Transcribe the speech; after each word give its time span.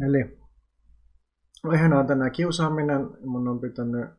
Eli 0.00 0.38
aiheena 1.64 1.98
on 1.98 2.06
tänään 2.06 2.32
kiusaaminen. 2.32 3.10
Mun 3.24 3.48
on 3.48 3.60
pitänyt 3.60 4.10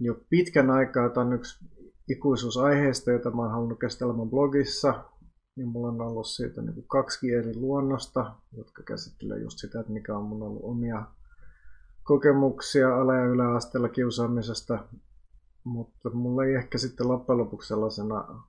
jo 0.00 0.20
pitkän 0.30 0.70
aikaa, 0.70 1.08
tämä 1.08 1.26
on 1.26 1.32
yksi 1.32 1.64
ikuisuusaiheesta, 2.08 3.10
jota 3.10 3.30
mä 3.30 3.42
oon 3.42 3.50
halunnut 3.50 3.78
käsitellä 3.78 4.12
mun 4.12 4.30
blogissa. 4.30 5.04
Ja 5.56 5.66
mulla 5.66 5.88
on 5.88 6.00
ollut 6.00 6.26
siitä 6.26 6.62
niin 6.62 6.84
kaksi 6.86 7.32
eri 7.32 7.56
luonnosta, 7.56 8.34
jotka 8.56 8.82
käsittelee 8.82 9.38
just 9.38 9.58
sitä, 9.58 9.80
että 9.80 9.92
mikä 9.92 10.16
on 10.16 10.24
mun 10.24 10.42
ollut 10.42 10.64
omia 10.64 11.06
kokemuksia 12.02 12.96
ala- 12.96 13.14
ja 13.14 13.24
yläasteella 13.24 13.88
kiusaamisesta. 13.88 14.84
Mutta 15.64 16.10
mulla 16.10 16.44
ei 16.44 16.54
ehkä 16.54 16.78
sitten 16.78 17.08
loppujen 17.08 17.38
lopuksi 17.38 17.68
sellaisena 17.68 18.42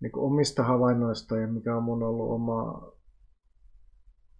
niin 0.00 0.12
omista 0.14 0.62
havainnoista 0.62 1.36
ja 1.36 1.46
mikä 1.46 1.76
on 1.76 1.82
mun 1.82 2.02
ollut 2.02 2.30
oma 2.30 2.92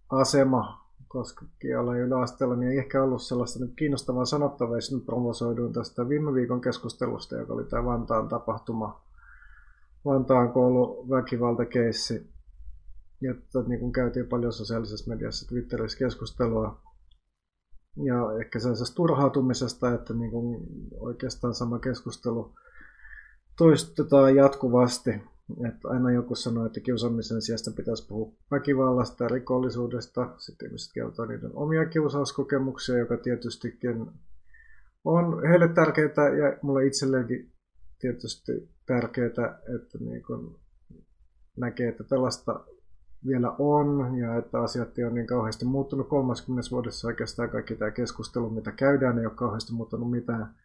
asema 0.09 0.83
koska 1.13 1.45
ja 1.63 1.81
yläasteella, 1.81 2.55
niin 2.55 2.71
ei 2.71 2.77
ehkä 2.77 3.03
ollut 3.03 3.21
sellaista 3.21 3.59
nyt 3.59 3.73
kiinnostavaa 3.75 4.25
sanottavaa, 4.25 4.77
ja 4.77 4.81
nyt 4.95 5.05
provosoiduin 5.05 5.73
tästä 5.73 6.09
viime 6.09 6.33
viikon 6.33 6.61
keskustelusta, 6.61 7.35
joka 7.35 7.53
oli 7.53 7.63
tämä 7.63 7.85
Vantaan 7.85 8.27
tapahtuma, 8.27 9.03
Vantaan 10.05 10.51
koulu 10.51 11.09
väkivaltakeissi, 11.09 12.29
että 13.29 13.59
niin 13.67 13.79
kuin 13.79 13.91
käytiin 13.91 14.27
paljon 14.27 14.53
sosiaalisessa 14.53 15.09
mediassa, 15.09 15.47
Twitterissä 15.47 15.97
keskustelua, 15.97 16.81
ja 18.03 18.39
ehkä 18.39 18.59
sellaisesta 18.59 18.95
turhautumisesta, 18.95 19.93
että 19.93 20.13
niin 20.13 20.31
kuin 20.31 20.67
oikeastaan 20.99 21.53
sama 21.53 21.79
keskustelu 21.79 22.53
toistetaan 23.57 24.35
jatkuvasti. 24.35 25.32
Että 25.67 25.87
aina 25.87 26.11
joku 26.11 26.35
sanoo, 26.35 26.65
että 26.65 26.79
kiusaamisen 26.79 27.41
sijasta 27.41 27.71
pitäisi 27.71 28.07
puhua 28.07 28.33
väkivallasta 28.51 29.23
ja 29.23 29.27
rikollisuudesta. 29.27 30.35
Sitten 30.37 30.67
ihmiset 30.67 30.93
kertoo 30.93 31.25
niiden 31.25 31.51
omia 31.53 31.85
kiusauskokemuksia, 31.85 32.97
joka 32.97 33.17
tietystikin 33.17 34.11
on 35.05 35.47
heille 35.47 35.67
tärkeää 35.67 36.29
ja 36.37 36.57
mulle 36.61 36.85
itselleenkin 36.85 37.51
tietysti 37.99 38.69
tärkeää, 38.85 39.59
että 39.75 39.97
niin 39.99 40.23
kun 40.23 40.59
näkee, 41.57 41.89
että 41.89 42.03
tällaista 42.03 42.65
vielä 43.25 43.55
on 43.59 44.15
ja 44.17 44.37
että 44.37 44.61
asiat 44.61 44.97
ei 44.97 45.05
ole 45.05 45.13
niin 45.13 45.27
kauheasti 45.27 45.65
muuttunut 45.65 46.09
30 46.09 46.71
vuodessa 46.71 47.07
oikeastaan 47.07 47.49
kaikki 47.49 47.75
tämä 47.75 47.91
keskustelu, 47.91 48.49
mitä 48.49 48.71
käydään, 48.71 49.19
ei 49.19 49.25
ole 49.25 49.35
kauheasti 49.35 49.73
muuttunut 49.73 50.11
mitään. 50.11 50.55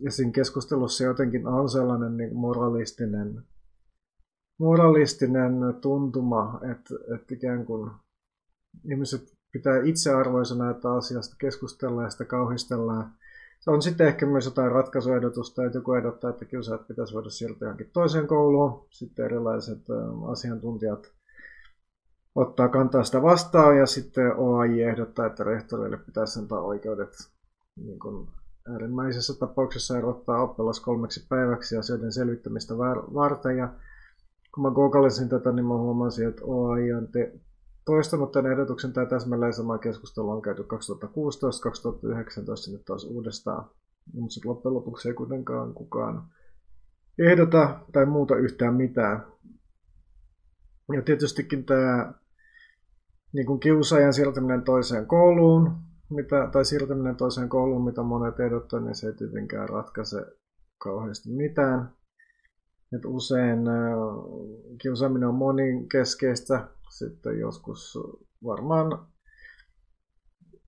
Ja 0.00 0.10
siinä 0.10 0.32
keskustelussa 0.32 1.04
jotenkin 1.04 1.46
on 1.46 1.68
sellainen 1.68 2.16
niin 2.16 2.36
moralistinen 2.36 3.42
moralistinen 4.62 5.60
tuntuma, 5.80 6.60
että, 6.70 6.94
että 7.14 7.34
ikään 7.34 7.66
kuin 7.66 7.90
ihmiset 8.90 9.22
pitää 9.52 9.82
itsearvoisena, 9.84 10.70
että 10.70 10.92
asiasta 10.92 11.36
keskustellaan 11.38 12.04
ja 12.04 12.10
sitä 12.10 12.24
kauhistellaan. 12.24 13.12
Se 13.60 13.70
on 13.70 13.82
sitten 13.82 14.06
ehkä 14.06 14.26
myös 14.26 14.44
jotain 14.44 14.72
ratkaisuehdotusta, 14.72 15.64
että 15.64 15.78
joku 15.78 15.92
ehdottaa, 15.92 16.30
että 16.30 16.44
kiusaajat 16.44 16.88
pitäisi 16.88 17.14
voida 17.14 17.30
siirtyä 17.30 17.66
johonkin 17.66 17.90
toiseen 17.92 18.26
kouluun. 18.26 18.86
Sitten 18.90 19.24
erilaiset 19.24 19.78
asiantuntijat 20.30 21.12
ottaa 22.34 22.68
kantaa 22.68 23.04
sitä 23.04 23.22
vastaan 23.22 23.78
ja 23.78 23.86
sitten 23.86 24.36
OAJ 24.36 24.80
ehdottaa, 24.80 25.26
että 25.26 25.44
rehtoreille 25.44 25.96
pitäisi 25.96 26.38
antaa 26.38 26.60
oikeudet 26.60 27.16
niin 27.76 27.98
kuin 27.98 28.28
äärimmäisessä 28.68 29.38
tapauksessa 29.38 29.98
erottaa 29.98 30.42
oppilas 30.42 30.80
kolmeksi 30.80 31.26
päiväksi 31.28 31.76
asioiden 31.76 32.12
selvittämistä 32.12 32.78
varten. 33.14 33.56
Ja 33.56 33.68
kun 34.54 34.62
mä 34.62 34.70
googlesin 34.70 35.28
tätä, 35.28 35.52
niin 35.52 35.66
mä 35.66 35.74
huomasin, 35.74 36.28
että 36.28 36.44
OAI 36.44 36.92
on 36.92 37.08
te- 37.08 37.32
toistanut 37.84 38.32
tämän 38.32 38.52
ehdotuksen 38.52 38.92
tai 38.92 39.06
täsmälleen 39.06 39.52
sama 39.52 39.78
keskustelu 39.78 40.30
on 40.30 40.42
käyty 40.42 40.64
2016, 40.64 41.62
2019 41.62 42.70
nyt 42.70 42.84
taas 42.84 43.04
uudestaan. 43.04 43.70
Mutta 44.14 44.34
sitten 44.34 44.50
loppujen 44.50 44.74
lopuksi 44.74 45.08
ei 45.08 45.14
kuitenkaan 45.14 45.74
kukaan 45.74 46.22
ehdota 47.18 47.80
tai 47.92 48.06
muuta 48.06 48.36
yhtään 48.36 48.74
mitään. 48.74 49.26
Ja 50.92 51.02
tietystikin 51.02 51.64
tämä 51.64 52.12
niin 53.32 53.46
kuin 53.46 53.60
kiusaajan 53.60 54.12
siirtäminen 54.12 54.62
toiseen 54.62 55.06
kouluun, 55.06 55.72
mitä, 56.10 56.48
tai 56.52 56.64
siirtäminen 56.64 57.16
toiseen 57.16 57.48
kouluun, 57.48 57.84
mitä 57.84 58.02
monet 58.02 58.40
ehdottaa, 58.40 58.80
niin 58.80 58.94
se 58.94 59.06
ei 59.06 59.12
tietenkään 59.12 59.68
ratkaise 59.68 60.26
kauheasti 60.78 61.30
mitään. 61.30 61.90
Et 62.96 63.04
usein 63.04 63.58
kiusaaminen 64.78 65.28
on 65.28 65.34
moninkeskeistä. 65.34 66.68
Sitten 66.90 67.38
joskus 67.38 67.98
varmaan, 68.44 69.06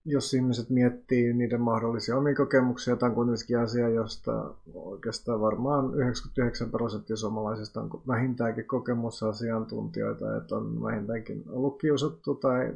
jos 0.04 0.34
ihmiset 0.34 0.70
miettii 0.70 1.32
niiden 1.32 1.60
mahdollisia 1.60 2.16
omia 2.16 2.34
kokemuksia, 2.34 2.96
tämä 2.96 3.10
on 3.10 3.14
kuitenkin 3.14 3.58
asia, 3.58 3.88
josta 3.88 4.54
oikeastaan 4.74 5.40
varmaan 5.40 5.94
99 5.94 6.70
prosenttia 6.70 7.16
suomalaisista 7.16 7.80
on 7.80 7.90
vähintäänkin 8.08 8.66
kokemusasiantuntijoita, 8.66 10.36
että 10.36 10.56
on 10.56 10.82
vähintäänkin 10.82 11.44
ollut 11.48 11.80
kiusattu 11.80 12.34
tai 12.34 12.74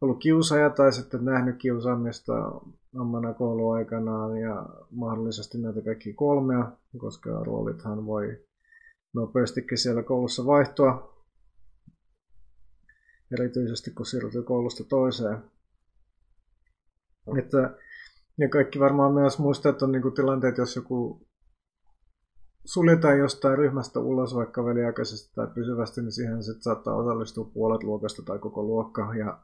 ollut 0.00 0.18
kiusaaja 0.18 0.70
tai 0.70 0.92
sitten 0.92 1.24
nähnyt 1.24 1.56
kiusaamista 1.56 2.60
omana 2.98 3.34
kouluaikanaan 3.34 4.36
ja 4.36 4.66
mahdollisesti 4.90 5.58
näitä 5.58 5.80
kaikki 5.82 6.12
kolmea, 6.12 6.72
koska 6.98 7.30
roolithan 7.44 8.06
voi 8.06 8.47
nopeastikin 9.14 9.78
siellä 9.78 10.02
koulussa 10.02 10.46
vaihtoa, 10.46 11.24
erityisesti 13.38 13.90
kun 13.90 14.06
siirtyy 14.06 14.42
koulusta 14.42 14.84
toiseen. 14.84 15.38
Että, 17.38 17.76
ja 18.38 18.48
kaikki 18.48 18.80
varmaan 18.80 19.14
myös 19.14 19.38
muistaa, 19.38 19.70
että 19.70 19.84
on 19.84 19.92
niin 19.92 20.14
tilanteet, 20.14 20.58
jos 20.58 20.76
joku 20.76 21.28
suljetaan 22.64 23.18
jostain 23.18 23.58
ryhmästä 23.58 24.00
ulos 24.00 24.34
vaikka 24.34 24.64
väliaikaisesti 24.64 25.34
tai 25.34 25.46
pysyvästi, 25.54 26.00
niin 26.00 26.12
siihen 26.12 26.42
sitten 26.42 26.62
saattaa 26.62 26.96
osallistua 26.96 27.50
puolet 27.54 27.82
luokasta 27.82 28.22
tai 28.22 28.38
koko 28.38 28.62
luokka. 28.62 29.14
Ja 29.14 29.38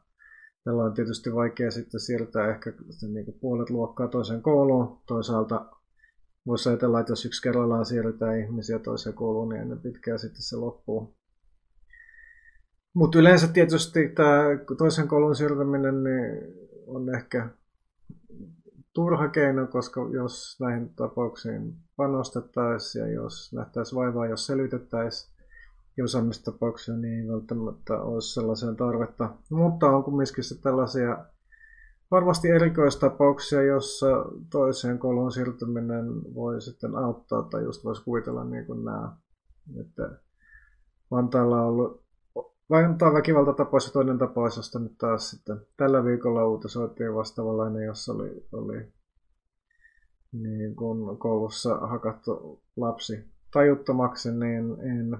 tällä 0.63 0.83
on 0.83 0.93
tietysti 0.93 1.35
vaikea 1.35 1.71
sitten 1.71 1.99
siirtää 1.99 2.49
ehkä 2.49 2.73
niin 3.13 3.39
puolet 3.41 3.69
luokkaa 3.69 4.07
toiseen 4.07 4.41
kouluun. 4.41 5.01
Toisaalta 5.07 5.74
Voisi 6.47 6.69
ajatella, 6.69 6.99
että 6.99 7.11
jos 7.11 7.25
yksi 7.25 7.41
kerrallaan 7.41 7.85
siirretään 7.85 8.39
ihmisiä 8.39 8.79
toiseen 8.79 9.15
kouluun, 9.15 9.49
niin 9.49 9.61
ennen 9.61 9.79
pitkään 9.79 10.19
sitten 10.19 10.41
se 10.41 10.55
loppuu. 10.55 11.15
Mutta 12.93 13.19
yleensä 13.19 13.47
tietysti 13.47 14.09
tämä 14.09 14.43
toisen 14.77 15.07
koulun 15.07 15.35
siirtäminen 15.35 16.03
niin 16.03 16.55
on 16.87 17.15
ehkä 17.15 17.49
turha 18.93 19.27
keino, 19.27 19.67
koska 19.67 20.01
jos 20.13 20.57
näihin 20.59 20.89
tapauksiin 20.95 21.75
panostettaisiin 21.95 23.01
ja 23.01 23.13
jos 23.13 23.53
nähtäisiin 23.53 23.99
vaivaa, 23.99 24.27
jos 24.27 24.45
selvitettäisiin 24.45 25.35
kiusaamistapauksia, 25.95 26.95
niin 26.95 27.21
ei 27.21 27.27
välttämättä 27.27 28.01
olisi 28.01 28.33
sellaiseen 28.33 28.75
tarvetta. 28.75 29.29
Mutta 29.49 29.87
on 29.87 30.03
kumminkin 30.03 30.61
tällaisia 30.63 31.25
varmasti 32.11 32.47
erikoistapauksia, 32.47 33.61
jossa 33.61 34.07
toiseen 34.49 34.99
kouluun 34.99 35.31
siirtyminen 35.31 36.05
voi 36.35 36.61
sitten 36.61 36.95
auttaa, 36.95 37.43
tai 37.43 37.63
just 37.63 37.83
voisi 37.83 38.03
kuvitella 38.03 38.43
niin 38.43 38.65
kuin 38.65 38.85
nämä, 38.85 39.17
että 39.79 40.09
Vantaalla 41.11 41.61
on 41.61 41.67
ollut 41.67 42.05
Vantaan 42.69 43.13
väkivaltatapaus 43.13 43.85
ja 43.85 43.91
toinen 43.91 44.17
tapaus, 44.17 44.57
josta 44.57 44.79
nyt 44.79 44.97
taas 44.97 45.29
sitten 45.29 45.61
tällä 45.77 46.03
viikolla 46.03 46.47
uutisoitiin 46.47 47.15
vastaavallainen, 47.15 47.85
jossa 47.85 48.13
oli, 48.13 48.47
oli 48.51 48.93
niin 50.31 50.75
kuin 50.75 51.17
koulussa 51.17 51.75
hakattu 51.75 52.61
lapsi 52.77 53.25
tajuttomaksi, 53.51 54.31
niin 54.31 54.77
en 54.79 55.17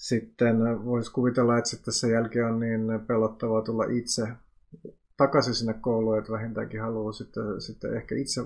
sitten 0.00 0.84
voisi 0.84 1.12
kuvitella, 1.12 1.58
että 1.58 1.70
sitten 1.70 1.94
sen 1.94 2.10
jälkeen 2.10 2.46
on 2.46 2.60
niin 2.60 3.00
pelottavaa 3.06 3.62
tulla 3.62 3.84
itse 3.84 4.28
takaisin 5.16 5.54
sinne 5.54 5.74
kouluun, 5.74 6.18
että 6.18 6.32
vähintäänkin 6.32 6.80
haluaa 6.80 7.12
sitten, 7.12 7.60
sitten 7.60 7.96
ehkä 7.96 8.14
itse 8.14 8.44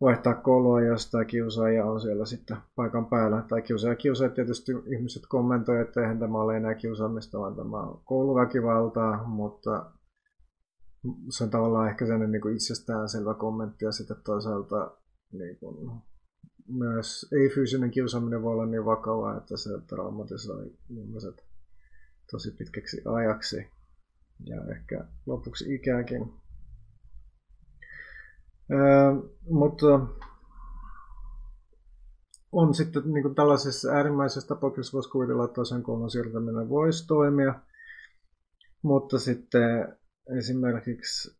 vaihtaa 0.00 0.34
koulua, 0.34 0.80
jos 0.80 1.10
tämä 1.10 1.24
kiusaaja 1.24 1.84
on 1.84 2.00
siellä 2.00 2.26
sitten 2.26 2.56
paikan 2.74 3.06
päällä. 3.06 3.44
Tai 3.48 3.62
kiusaaja 3.62 3.96
kiusaaja 3.96 4.30
tietysti 4.30 4.72
ihmiset 4.86 5.22
kommentoivat, 5.28 5.88
että 5.88 6.00
eihän 6.00 6.18
tämä 6.18 6.38
ole 6.38 6.56
enää 6.56 6.74
kiusaamista, 6.74 7.38
vaan 7.38 7.56
tämä 7.56 7.76
on 7.76 8.00
kouluväkivaltaa, 8.04 9.24
mutta 9.26 9.92
se 11.28 11.44
on 11.44 11.50
tavallaan 11.50 11.88
ehkä 11.88 12.06
sellainen 12.06 12.32
niin 12.32 12.54
itsestäänselvä 12.54 13.34
kommentti 13.34 13.84
ja 13.84 13.92
sitten 13.92 14.16
toisaalta 14.24 14.96
niin 15.32 15.56
kuin, 15.56 16.02
myös 16.68 17.28
ei-fyysinen 17.32 17.90
kiusaaminen 17.90 18.42
voi 18.42 18.52
olla 18.52 18.66
niin 18.66 18.84
vakavaa, 18.84 19.36
että 19.36 19.56
se 19.56 19.70
traumatisoi 19.86 20.72
ihmiset 20.88 21.44
tosi 22.30 22.50
pitkäksi 22.50 23.02
ajaksi 23.04 23.70
ja 24.44 24.64
ehkä 24.70 25.04
lopuksi 25.26 25.74
ikääkin. 25.74 26.32
Öö, 28.70 29.12
mutta 29.48 30.06
on 32.52 32.74
sitten 32.74 33.02
niin 33.12 33.22
kuin 33.22 33.34
tällaisessa 33.34 33.90
äärimmäisessä 33.90 34.48
tapauksessa 34.48 34.92
voisi 34.92 35.10
kuvitella, 35.10 35.44
että 35.44 35.54
toisen 35.54 35.82
koulun 35.82 36.10
siirtäminen 36.10 36.68
voisi 36.68 37.06
toimia, 37.06 37.54
mutta 38.82 39.18
sitten 39.18 39.98
esimerkiksi 40.38 41.39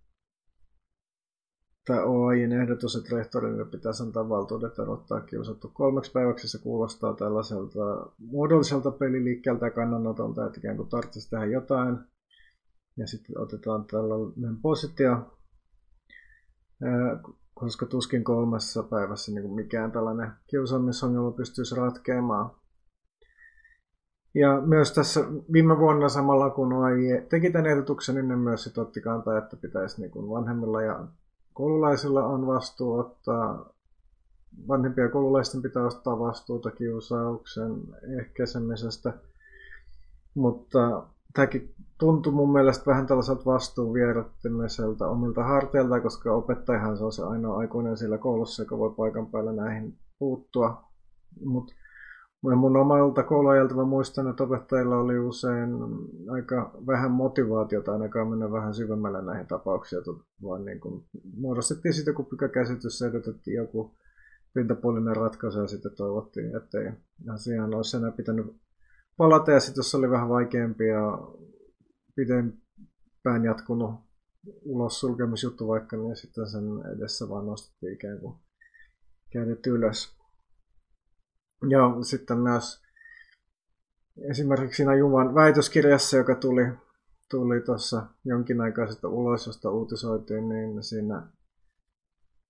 tämä 1.87 2.05
OAJin 2.05 2.53
ehdotus, 2.53 2.97
että 2.97 3.17
rehtorille 3.17 3.65
pitäisi 3.65 4.03
antaa 4.03 4.29
valtuudet 4.29 4.79
erottaa 4.79 5.21
kiusattu 5.21 5.71
kolmeksi 5.75 6.13
päiväksi, 6.13 6.49
se 6.49 6.59
kuulostaa 6.63 7.15
tällaiselta 7.15 8.07
muodolliselta 8.19 8.91
peliliikkeeltä 8.91 9.67
ja 9.67 9.71
kannanotolta, 9.71 10.47
että 10.47 10.59
ikään 10.59 10.77
kuin 10.77 10.89
tarvitsisi 10.89 11.31
tehdä 11.31 11.45
jotain. 11.45 11.99
Ja 12.97 13.07
sitten 13.07 13.41
otetaan 13.41 13.85
tällainen 13.85 14.57
positio, 14.63 15.39
koska 17.55 17.87
tuskin 17.87 18.25
kolmessa 18.25 18.83
päivässä 18.83 19.33
niin 19.33 19.55
mikään 19.55 19.93
tällainen 19.93 20.33
kiusaamisongelma 20.47 21.33
pystyisi 21.33 21.75
ratkeamaan. 21.75 22.51
Ja 24.35 24.61
myös 24.61 24.93
tässä 24.93 25.21
viime 25.53 25.79
vuonna 25.79 26.09
samalla 26.09 26.51
kun 26.51 26.73
OAJ 26.73 27.27
teki 27.29 27.51
tämän 27.51 27.67
ehdotuksen, 27.67 28.15
niin 28.15 28.29
ne 28.29 28.37
myös 28.37 28.79
otti 28.79 29.01
kantaa, 29.01 29.39
että 29.39 29.57
pitäisi 29.57 30.01
niin 30.01 30.11
kuin 30.11 30.31
vanhemmilla 30.31 30.83
ja 30.83 31.09
koululaisilla 31.61 32.27
on 32.27 32.47
vastuu 32.47 32.99
ottaa, 32.99 33.73
vanhempia 34.69 35.09
koululaisten 35.09 35.63
pitää 35.63 35.87
ottaa 35.87 36.19
vastuuta 36.19 36.71
kiusauksen 36.71 37.75
ehkäisemisestä, 38.21 39.13
mutta 40.35 41.07
tämäkin 41.33 41.75
tuntui 41.99 42.33
mun 42.33 42.53
mielestä 42.53 42.87
vähän 42.87 43.07
tällaiselta 43.07 43.45
vastuun 43.45 43.95
vierottimiselta 43.95 45.09
omilta 45.09 45.45
harteilta, 45.45 46.01
koska 46.01 46.33
opettajahan 46.33 46.97
se 46.97 47.05
on 47.05 47.13
se 47.13 47.23
ainoa 47.23 47.59
aikuinen 47.59 47.97
siellä 47.97 48.19
koulussa, 48.19 48.63
joka 48.63 48.79
voi 48.79 48.95
paikan 48.97 49.27
päällä 49.27 49.53
näihin 49.53 49.99
puuttua. 50.19 50.85
Mutta 51.45 51.73
mun 52.43 52.77
omalta 52.77 53.23
kouluajalta 53.23 53.75
mä 53.75 53.85
muistan, 53.85 54.31
että 54.31 54.45
opettajilla 54.45 54.97
oli 54.97 55.19
usein 55.19 55.71
aika 56.31 56.73
vähän 56.87 57.11
motivaatiota 57.11 57.93
ainakaan 57.93 58.29
mennä 58.29 58.53
vähän 58.53 58.75
syvemmälle 58.75 59.23
näihin 59.23 59.47
tapauksiin, 59.47 60.03
vaan 60.43 60.65
niin 60.65 60.81
kuin 60.81 61.05
muodostettiin 61.37 61.95
sitten 61.95 62.13
joku 62.13 62.25
pykäkäsitys, 62.25 62.99
selvitettiin 62.99 63.57
joku 63.57 63.95
pintapuolinen 64.55 65.17
ratkaisu 65.17 65.61
ja 65.61 65.67
sitten 65.67 65.97
toivottiin, 65.97 66.57
ettei 66.57 66.93
asiaan 67.33 67.75
olisi 67.75 67.97
enää 67.97 68.11
pitänyt 68.11 68.47
palata. 69.17 69.51
Ja 69.51 69.61
sitten 69.61 69.79
jos 69.79 69.95
oli 69.95 70.11
vähän 70.11 70.29
vaikeampi 70.29 70.87
ja 70.87 71.19
pidempään 72.17 73.45
jatkunut 73.45 73.95
ulos 74.65 75.01
sulkemisjuttu 75.01 75.69
vaikka, 75.69 75.97
niin 75.97 76.17
sitten 76.17 76.47
sen 76.47 76.65
edessä 76.97 77.29
vaan 77.29 77.47
nostettiin 77.47 77.95
ikään 77.95 78.21
kuin 78.21 78.35
kädet 79.33 79.67
ylös. 79.67 80.20
Ja 81.69 82.03
sitten 82.03 82.39
myös 82.39 82.83
esimerkiksi 84.31 84.77
siinä 84.77 84.95
Juvan 84.95 85.35
väitöskirjassa, 85.35 86.17
joka 86.17 86.35
tuli, 86.35 86.67
tuli 87.31 87.61
tuossa 87.61 88.07
jonkin 88.25 88.61
aikaa 88.61 88.91
sitten 88.91 89.11
ulos, 89.11 89.47
josta 89.47 89.71
uutisoitiin, 89.71 90.49
niin 90.49 90.83
siinä, 90.83 91.23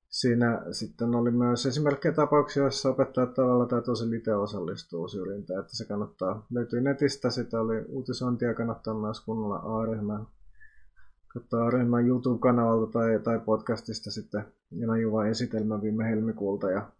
siinä 0.09 0.63
sitten 0.73 1.15
oli 1.15 1.31
myös 1.31 1.67
esimerkkejä 1.67 2.15
tapauksia, 2.15 2.63
joissa 2.63 2.89
opettajat 2.89 3.35
tavalla 3.35 3.67
tai 3.67 3.83
tosi 3.83 4.17
itse 4.17 4.35
osallistuu 4.35 5.09
syrjintään, 5.09 5.61
että 5.61 5.77
se 5.77 5.85
kannattaa, 5.85 6.47
löytyy 6.51 6.81
netistä, 6.81 7.31
sitä 7.31 7.61
oli 7.61 7.85
uutisointia, 7.89 8.55
kannattaa 8.55 8.95
myös 8.95 9.21
kunnolla 9.21 9.81
A-ryhmän 9.81 10.27
katsoa 11.29 11.67
A-ryhmän 11.67 12.07
YouTube-kanavalta 12.07 12.93
tai, 12.93 13.21
tai 13.25 13.41
podcastista 13.41 14.11
sitten 14.11 14.45
Jana 14.71 14.97
Juvan 14.97 15.29
esitelmä 15.29 15.83
viime 15.83 16.05
helmikuulta 16.11 16.71
ja 16.71 16.91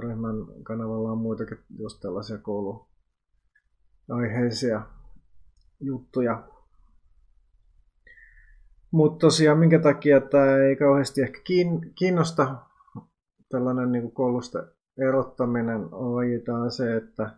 ryhmän 0.00 0.36
kanavalla 0.62 1.12
on 1.12 1.18
muitakin 1.18 1.58
just 1.78 2.00
tällaisia 2.00 2.38
kouluaiheisia 2.38 4.82
juttuja. 5.80 6.48
Mutta 8.90 9.18
tosiaan 9.18 9.58
minkä 9.58 9.78
takia 9.78 10.20
tämä 10.20 10.56
ei 10.56 10.76
kauheasti 10.76 11.22
ehkä 11.22 11.40
kiinnosta 11.98 12.56
tällainen 13.48 13.92
niin 13.92 14.12
koulusta 14.12 14.66
erottaminen 14.98 15.88
on 15.92 16.70
se, 16.70 16.96
että 16.96 17.30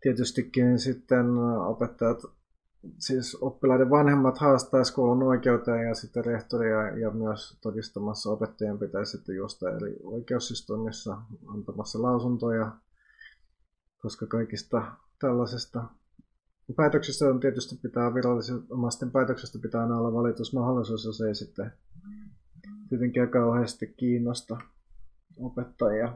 tietystikin 0.00 0.78
sitten 0.78 1.26
opettajat 1.66 2.18
siis 2.98 3.38
oppilaiden 3.40 3.90
vanhemmat 3.90 4.38
haastaisi 4.38 4.94
koulun 4.94 5.22
oikeuteen 5.22 5.88
ja 5.88 5.94
sitten 5.94 6.24
rehtoria 6.24 6.98
ja 6.98 7.10
myös 7.10 7.58
todistamassa 7.60 8.30
opettajien 8.30 8.78
pitäisi 8.78 9.12
sitten 9.12 9.36
juosta 9.36 9.70
eri 9.70 9.96
oikeusistuimissa 10.02 11.18
antamassa 11.46 12.02
lausuntoja, 12.02 12.72
koska 13.98 14.26
kaikista 14.26 14.82
tällaisesta 15.18 15.84
päätöksistä 16.76 17.24
on 17.24 17.40
tietysti 17.40 17.76
pitää 17.82 18.14
virallisten 18.14 19.10
päätöksestä 19.10 19.58
pitää 19.58 19.82
aina 19.82 19.98
olla 19.98 20.12
valitusmahdollisuus, 20.12 21.04
jos 21.04 21.20
ei 21.20 21.34
sitten 21.34 21.72
tietenkään 22.88 23.28
kauheasti 23.28 23.94
kiinnosta 23.96 24.58
opettajia. 25.36 26.12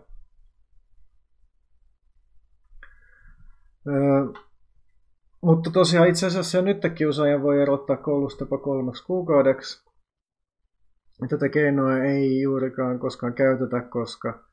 Mutta 5.47 5.71
tosiaan 5.71 6.09
itse 6.09 6.27
asiassa 6.27 6.59
jo 6.59 6.65
nyt 6.65 6.83
kiusaaja 6.95 7.43
voi 7.43 7.63
erottaa 7.63 7.97
koulusta 7.97 8.43
jopa 8.43 8.59
kolmeksi 8.59 9.07
kuukaudeksi. 9.07 9.87
Tätä 11.29 11.49
keinoa 11.49 11.99
ei 11.99 12.43
juurikaan 12.43 12.99
koskaan 12.99 13.35
käytetä, 13.35 13.81
koska 13.81 14.45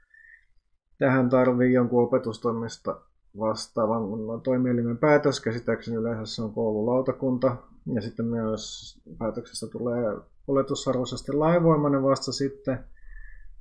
tähän 0.98 1.30
tarvii 1.30 1.74
jonkun 1.74 2.04
opetustoimista 2.04 3.02
vastaavan 3.40 4.42
toimielimen 4.44 4.98
päätös. 4.98 5.42
Käsittääkseni 5.42 5.98
yleensä 5.98 6.36
se 6.36 6.42
on 6.42 6.54
koululautakunta. 6.54 7.58
Ja 7.96 8.02
sitten 8.02 8.26
myös 8.26 8.94
päätöksestä 9.18 9.68
tulee 9.68 10.04
oletusarvoisesti 10.48 11.32
lainvoimainen 11.32 12.04
vasta 12.04 12.32
sitten, 12.32 12.80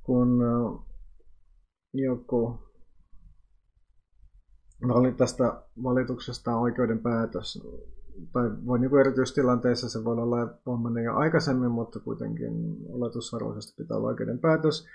kun 0.03 0.43
joku 1.93 2.59
tästä 5.17 5.61
valituksesta 5.83 6.55
oikeuden 6.55 6.99
päätös. 6.99 7.67
Tai 8.33 8.51
voi 8.65 8.79
niin 8.79 8.89
kuin 8.89 8.99
erityistilanteissa 8.99 9.89
se 9.89 10.03
voi 10.03 10.17
olla 10.17 10.53
voimainen 10.65 11.03
jo 11.03 11.15
aikaisemmin, 11.15 11.71
mutta 11.71 11.99
kuitenkin 11.99 12.77
oletusarvoisesti 12.89 13.83
pitää 13.83 13.97
olla 13.97 14.07
oikeuden 14.07 14.39
päätös. 14.39 14.87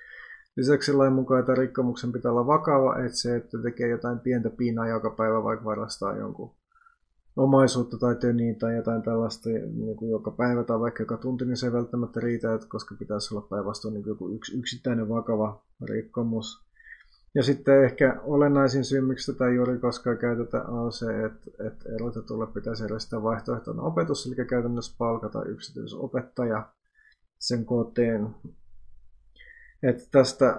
Lisäksi 0.56 0.92
lain 0.92 1.12
mukaan, 1.12 1.40
että 1.40 1.54
rikkomuksen 1.54 2.12
pitää 2.12 2.32
olla 2.32 2.46
vakava, 2.46 2.98
että 2.98 3.18
se, 3.18 3.36
että 3.36 3.58
tekee 3.62 3.88
jotain 3.88 4.18
pientä 4.18 4.50
piinaa 4.50 4.88
joka 4.88 5.10
päivä, 5.10 5.44
vaikka 5.44 5.64
varastaa 5.64 6.16
jonkun 6.16 6.54
omaisuutta 7.36 7.98
tai 7.98 8.16
töniin 8.16 8.58
tai 8.58 8.76
jotain 8.76 9.02
tällaista 9.02 9.48
niin 9.48 9.96
kuin 9.96 10.10
joka 10.10 10.30
päivä 10.30 10.64
tai 10.64 10.80
vaikka 10.80 11.02
joka 11.02 11.16
tunti, 11.16 11.44
niin 11.44 11.56
se 11.56 11.66
ei 11.66 11.72
välttämättä 11.72 12.20
riitä, 12.20 12.54
että 12.54 12.66
koska 12.68 12.94
pitäisi 12.98 13.34
olla 13.34 13.46
päinvastoin 13.50 13.94
niin 13.94 14.06
joku 14.06 14.28
yksi, 14.28 14.58
yksittäinen 14.58 15.08
vakava 15.08 15.62
rikkomus. 15.84 16.67
Ja 17.38 17.44
sitten 17.44 17.84
ehkä 17.84 18.20
olennaisin 18.24 18.84
syy, 18.84 19.00
miksi 19.00 19.32
tätä 19.32 19.50
juuri 19.50 19.78
koskaan 19.78 20.18
käytetä, 20.18 20.62
on 20.62 20.92
se, 20.92 21.24
että, 21.24 21.50
että 21.66 21.88
erotetulle 21.94 22.46
pitäisi 22.46 22.84
järjestää 22.84 23.22
vaihtoehtoinen 23.22 23.84
opetus, 23.84 24.26
eli 24.26 24.46
käytännössä 24.46 24.94
palkata 24.98 25.44
yksityisopettaja 25.44 26.68
sen 27.38 27.64
koteen. 27.64 28.34
Että 29.82 30.02
tästä 30.10 30.58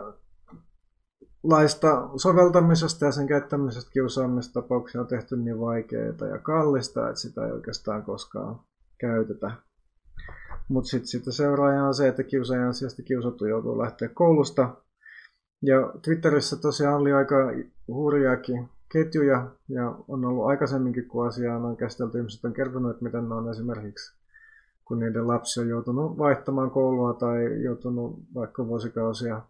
laista 1.44 2.10
soveltamisesta 2.16 3.06
ja 3.06 3.12
sen 3.12 3.28
käyttämisestä 3.28 3.92
kiusaamistapauksia 3.92 5.02
on 5.02 5.08
tehty 5.08 5.38
niin 5.38 5.60
vaikeita 5.60 6.26
ja 6.26 6.38
kallista, 6.38 7.10
että 7.10 7.22
sitä 7.22 7.46
ei 7.46 7.52
oikeastaan 7.52 8.04
koskaan 8.04 8.60
käytetä. 8.98 9.52
Mutta 10.68 10.90
sitten 10.90 11.08
sit 11.08 11.24
seuraaja 11.30 11.84
on 11.84 11.94
se, 11.94 12.08
että 12.08 12.24
kiusaajan 12.24 12.74
sijasta 12.74 13.04
kiusattu 13.04 13.46
joutuu 13.46 13.78
lähteä 13.78 14.10
koulusta 14.10 14.76
ja 15.62 15.94
Twitterissä 16.02 16.56
tosiaan 16.56 17.02
oli 17.02 17.14
aika 17.14 17.36
hurjaakin 17.88 18.70
ketjuja 18.92 19.52
ja 19.70 19.96
on 20.08 20.26
ollut 20.26 20.46
aikaisemminkin, 20.46 21.08
kun 21.08 21.28
asiaa 21.28 21.58
on 21.58 21.78
käsitelty, 21.78 22.18
ihmiset 22.18 22.46
on 22.46 22.54
kertonut, 22.54 22.92
että 22.92 23.04
miten 23.04 23.30
ne 23.30 23.36
on 23.36 23.50
esimerkiksi, 23.50 24.20
kun 24.86 25.00
niiden 25.00 25.28
lapsi 25.28 25.60
on 25.60 25.70
joutunut 25.70 26.18
vaihtamaan 26.18 26.72
koulua 26.72 27.14
tai 27.14 27.64
joutunut 27.64 28.20
vaikka 28.34 28.68
vuosikausia 28.68 29.42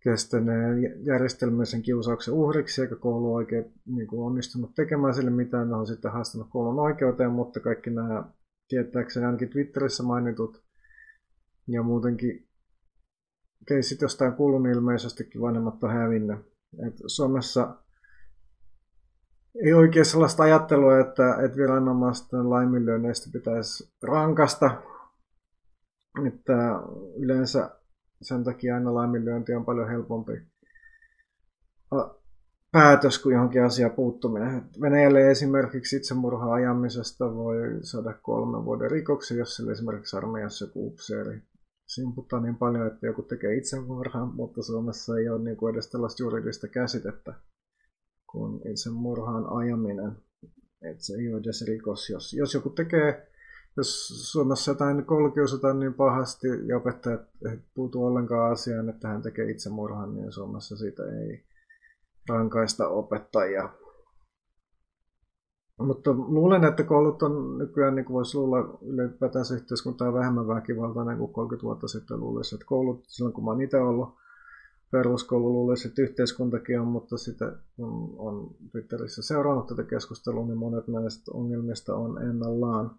kestäneen 0.00 1.04
järjestelmällisen 1.04 1.82
kiusauksen 1.82 2.34
uhriksi, 2.34 2.82
eikä 2.82 2.96
koulu 2.96 3.34
oikein 3.34 3.72
niin 3.86 4.06
kuin 4.06 4.26
onnistunut 4.26 4.74
tekemään 4.74 5.14
sille 5.14 5.30
mitään. 5.30 5.68
Ne 5.68 5.76
on 5.76 5.86
sitten 5.86 6.12
haastanut 6.12 6.48
koulun 6.50 6.78
oikeuteen, 6.78 7.30
mutta 7.30 7.60
kaikki 7.60 7.90
nämä 7.90 8.24
tietääkseni 8.68 9.26
ainakin 9.26 9.48
Twitterissä 9.48 10.02
mainitut 10.02 10.62
ja 11.68 11.82
muutenkin 11.82 12.46
keissit 13.68 14.00
jostain 14.00 14.32
kuulun 14.32 14.66
ilmeisestikin 14.66 15.40
vanhemmat 15.40 15.84
on 15.84 15.90
hävinnyt. 15.90 16.38
Et 16.86 16.94
Suomessa 17.06 17.76
ei 19.64 19.72
oikein 19.72 20.04
sellaista 20.04 20.42
ajattelua, 20.42 21.00
että, 21.00 21.36
että 21.44 21.56
viranomaisten 21.56 22.50
laiminlyönneistä 22.50 23.30
pitäisi 23.32 23.92
rankasta. 24.02 24.82
Että 26.26 26.80
yleensä 27.16 27.70
sen 28.22 28.44
takia 28.44 28.74
aina 28.74 28.94
laiminlyönti 28.94 29.54
on 29.54 29.64
paljon 29.64 29.88
helpompi 29.88 30.32
päätös 32.72 33.18
kuin 33.18 33.32
johonkin 33.32 33.64
asiaan 33.64 33.92
puuttuminen. 33.92 34.62
Venäjälle 34.80 35.30
esimerkiksi 35.30 35.96
itsemurhaa 35.96 36.52
ajamisesta 36.52 37.34
voi 37.34 37.78
saada 37.82 38.14
kolmen 38.22 38.64
vuoden 38.64 38.90
rikoksen, 38.90 39.38
jos 39.38 39.56
sille 39.56 39.72
esimerkiksi 39.72 40.16
armeijassa 40.16 40.64
joku 40.64 40.86
upseeri 40.86 41.42
simputtaa 41.94 42.40
niin 42.40 42.56
paljon, 42.56 42.86
että 42.86 43.06
joku 43.06 43.22
tekee 43.22 43.56
itsemurhan, 43.56 44.34
mutta 44.34 44.62
Suomessa 44.62 45.18
ei 45.18 45.28
ole 45.28 45.42
niin 45.42 45.56
kuin 45.56 45.74
edes 45.74 45.90
tällaista 45.90 46.22
juridista 46.22 46.68
käsitettä 46.68 47.34
kuin 48.30 48.70
itsemurhaan 48.72 49.46
ajaminen. 49.46 50.12
Että 50.82 51.04
se 51.04 51.14
ei 51.14 51.32
ole 51.32 51.40
edes 51.40 51.64
rikos. 51.66 52.10
Jos, 52.10 52.32
jos 52.32 52.54
joku 52.54 52.70
tekee, 52.70 53.26
jos 53.76 54.08
Suomessa 54.32 54.70
jotain 54.70 55.04
koulukiusataan 55.04 55.80
niin 55.80 55.94
pahasti 55.94 56.48
ja 56.66 56.76
opettajat 56.76 57.20
puutu 57.74 58.04
ollenkaan 58.04 58.52
asiaan, 58.52 58.88
että 58.88 59.08
hän 59.08 59.22
tekee 59.22 59.50
itsemurhan, 59.50 60.14
niin 60.14 60.32
Suomessa 60.32 60.76
siitä 60.76 61.02
ei 61.02 61.44
rankaista 62.28 62.88
opettajia. 62.88 63.68
Mutta 65.86 66.10
luulen, 66.12 66.64
että 66.64 66.82
koulut 66.82 67.22
on 67.22 67.58
nykyään, 67.58 67.94
niin 67.94 68.04
kuin 68.04 68.14
voisi 68.14 68.38
luulla, 68.38 68.78
ylipäätään 68.82 69.44
se 69.44 69.54
yhteiskunta 69.54 70.04
on 70.04 70.14
vähemmän 70.14 70.48
väkivaltainen 70.48 71.18
kuin 71.18 71.32
30 71.32 71.64
vuotta 71.64 71.88
sitten 71.88 72.20
luulisi. 72.20 72.54
Että 72.54 72.66
koulut, 72.66 73.04
silloin 73.06 73.34
kun 73.34 73.44
mä 73.44 73.50
oon 73.50 73.62
itse 73.62 73.80
ollut 73.80 74.08
peruskoulu, 74.90 75.52
luulisi, 75.52 75.88
että 75.88 76.02
yhteiskuntakin 76.02 76.80
on, 76.80 76.86
mutta 76.86 77.16
sitä 77.16 77.52
kun 77.76 78.14
on 78.18 78.50
Twitterissä 78.72 79.22
seurannut 79.22 79.66
tätä 79.66 79.82
keskustelua, 79.82 80.46
niin 80.46 80.58
monet 80.58 80.88
näistä 80.88 81.32
ongelmista 81.34 81.96
on 81.96 82.22
ennallaan. 82.22 82.90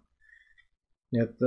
Että 1.22 1.46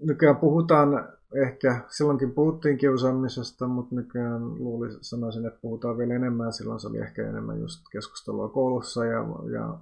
nykyään 0.00 0.36
puhutaan 0.36 1.08
ehkä, 1.34 1.84
silloinkin 1.88 2.30
puhuttiin 2.30 2.78
kiusaamisesta, 2.78 3.68
mutta 3.68 3.94
nykyään 3.94 4.54
luulisin, 4.54 5.04
sanoisin, 5.04 5.46
että 5.46 5.60
puhutaan 5.62 5.98
vielä 5.98 6.14
enemmän. 6.14 6.52
Silloin 6.52 6.80
se 6.80 6.88
oli 6.88 6.98
ehkä 6.98 7.28
enemmän 7.28 7.60
just 7.60 7.84
keskustelua 7.92 8.48
koulussa 8.48 9.04
ja, 9.04 9.24
ja, 9.52 9.78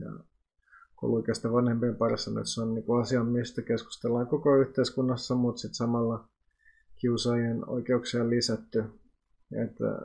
ja 0.00 0.12
kouluikäisten 1.00 1.52
vanhempien 1.52 1.96
parissa. 1.96 2.30
Nyt 2.30 2.46
se 2.46 2.62
on 2.62 2.74
niin 2.74 2.84
asia, 3.00 3.24
mistä 3.24 3.62
keskustellaan 3.62 4.26
koko 4.26 4.56
yhteiskunnassa, 4.56 5.34
mutta 5.34 5.60
sitten 5.60 5.74
samalla 5.74 6.24
kiusaajien 6.96 7.68
oikeuksia 7.68 8.30
lisätty. 8.30 8.84
Että 9.64 9.98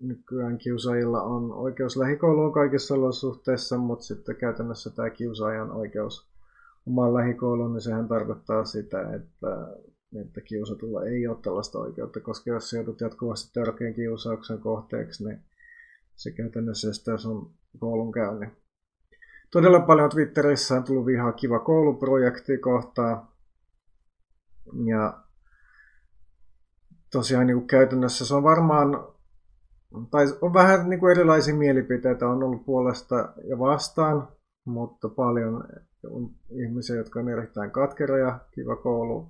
nykyään 0.00 0.58
kiusaajilla 0.58 1.22
on 1.22 1.52
oikeus 1.52 1.96
lähikouluun 1.96 2.52
kaikissa 2.52 2.94
olosuhteissa, 2.94 3.78
mutta 3.78 4.04
sitten 4.04 4.36
käytännössä 4.36 4.90
tämä 4.90 5.10
kiusaajan 5.10 5.70
oikeus 5.70 6.28
omaan 6.86 7.14
lähikouluun, 7.14 7.72
niin 7.72 7.80
sehän 7.80 8.08
tarkoittaa 8.08 8.64
sitä, 8.64 9.14
että, 9.14 9.76
että 10.22 10.40
kiusatulla 10.40 11.04
ei 11.04 11.26
ole 11.26 11.38
tällaista 11.42 11.78
oikeutta, 11.78 12.20
koska 12.20 12.50
jos 12.50 12.72
joudut 12.72 13.00
jatkuvasti 13.00 13.50
törkeän 13.52 13.94
kiusauksen 13.94 14.58
kohteeksi, 14.58 15.24
niin 15.24 15.40
se 16.14 16.30
käytännössä 16.30 16.90
estää 16.90 17.18
sun 17.18 17.50
koulunkäynnin. 17.78 18.50
Todella 19.56 19.80
paljon 19.80 20.10
Twitterissä 20.10 20.74
on 20.74 20.84
tullut 20.84 21.06
vihaa 21.06 21.32
Kiva 21.32 21.58
kouluprojekti 21.58 22.58
kohtaa. 22.58 23.32
Ja 24.84 25.22
tosiaan 27.12 27.46
niin 27.46 27.56
kuin 27.56 27.66
käytännössä 27.66 28.26
se 28.26 28.34
on 28.34 28.42
varmaan, 28.42 29.08
tai 30.10 30.26
on 30.40 30.54
vähän 30.54 30.90
niin 30.90 31.00
kuin 31.00 31.10
erilaisia 31.10 31.54
mielipiteitä 31.54 32.28
on 32.28 32.42
ollut 32.42 32.64
puolesta 32.64 33.32
ja 33.48 33.58
vastaan, 33.58 34.28
mutta 34.64 35.08
paljon 35.08 35.64
on 36.10 36.30
ihmisiä, 36.50 36.96
jotka 36.96 37.20
on 37.20 37.28
erittäin 37.28 37.70
katkeroja, 37.70 38.38
kiva 38.50 38.76
koulu, 38.76 39.28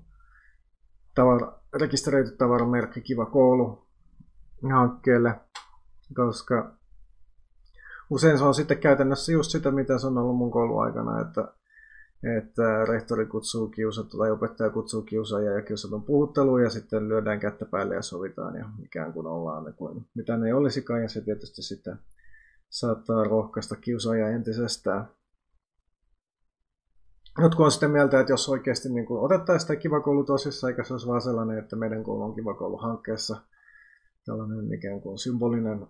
tavara, 1.15 1.53
rekisteröity 1.75 2.37
tavaramerkki 2.37 3.01
Kiva 3.01 3.27
koulu 3.27 3.87
hankkeelle, 4.73 5.41
koska 6.15 6.76
usein 8.11 8.39
se 8.39 8.45
on 8.45 8.55
sitten 8.55 8.79
käytännössä 8.79 9.33
just 9.33 9.51
sitä, 9.51 9.71
mitä 9.71 9.99
se 9.99 10.07
on 10.07 10.19
ollut 10.19 10.37
mun 10.37 10.51
kouluaikana, 10.51 11.21
että, 11.21 11.53
että 12.39 12.85
rehtori 12.85 13.27
kutsuu 13.27 13.69
kiusattu 13.69 14.19
tai 14.19 14.31
opettaja 14.31 14.71
kutsuu 14.71 15.03
kiusaajia 15.03 15.53
ja 15.53 15.63
kiusatun 15.63 16.05
puhutteluun 16.05 16.63
ja 16.63 16.71
sitten 16.71 17.09
lyödään 17.09 17.41
kättä 17.41 17.65
päälle 17.65 17.95
ja 17.95 18.03
sovitaan 18.03 18.57
ja 18.57 18.69
ikään 18.85 19.13
kuin 19.13 19.27
ollaan 19.27 19.65
ne 19.65 19.73
kuin 19.73 20.07
mitä 20.15 20.37
ne 20.37 20.55
olisikaan 20.55 21.03
ja 21.03 21.09
se 21.09 21.21
tietysti 21.21 21.63
sitten 21.63 21.99
saattaa 22.69 23.25
rohkaista 23.25 23.77
kiusaajia 23.77 24.29
entisestään. 24.29 25.09
Jotkut 27.39 27.65
on 27.65 27.73
sitä 27.73 27.89
mieltä, 27.89 28.21
että 28.21 28.33
jos 28.33 28.49
oikeasti 28.49 28.89
niin 28.89 29.07
kuin 29.07 29.21
otettaisiin 29.21 29.61
sitä 29.61 29.77
kiva 29.81 30.01
koulu 30.01 30.25
tosissaan, 30.25 30.71
eikä 30.71 30.85
se 30.85 30.95
olisi 30.95 31.07
vaan 31.07 31.21
sellainen, 31.21 31.59
että 31.59 31.77
meidän 31.77 32.05
koulu 32.05 32.23
on 32.23 32.35
kiva 32.35 32.55
koulu 32.55 32.77
hankkeessa 32.77 33.37
tällainen 34.25 34.73
ikään 34.73 35.01
kuin 35.01 35.19
symbolinen, 35.19 35.87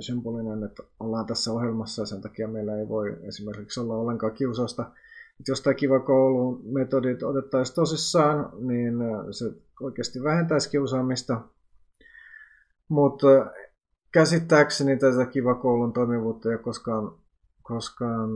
symbolinen, 0.00 0.62
että 0.62 0.82
ollaan 1.00 1.26
tässä 1.26 1.52
ohjelmassa 1.52 2.02
ja 2.02 2.06
sen 2.06 2.20
takia 2.20 2.48
meillä 2.48 2.78
ei 2.78 2.88
voi 2.88 3.16
esimerkiksi 3.22 3.80
olla 3.80 3.96
ollenkaan 3.96 4.32
kiusausta. 4.32 4.82
Että 5.40 5.50
jos 5.50 5.60
tämä 5.60 5.74
kiva 5.74 6.00
koulun 6.00 6.60
metodit 6.64 7.22
otettaisiin 7.22 7.74
tosissaan, 7.74 8.50
niin 8.58 8.94
se 9.30 9.52
oikeasti 9.80 10.22
vähentäisi 10.22 10.70
kiusaamista. 10.70 11.40
Mutta 12.88 13.26
käsittääkseni 14.12 14.96
tätä 14.96 15.26
kiva 15.26 15.54
koulun 15.54 15.92
toimivuutta 15.92 16.48
ei 16.48 16.54
ole 16.54 16.62
koskaan, 16.62 17.12
koskaan 17.62 18.30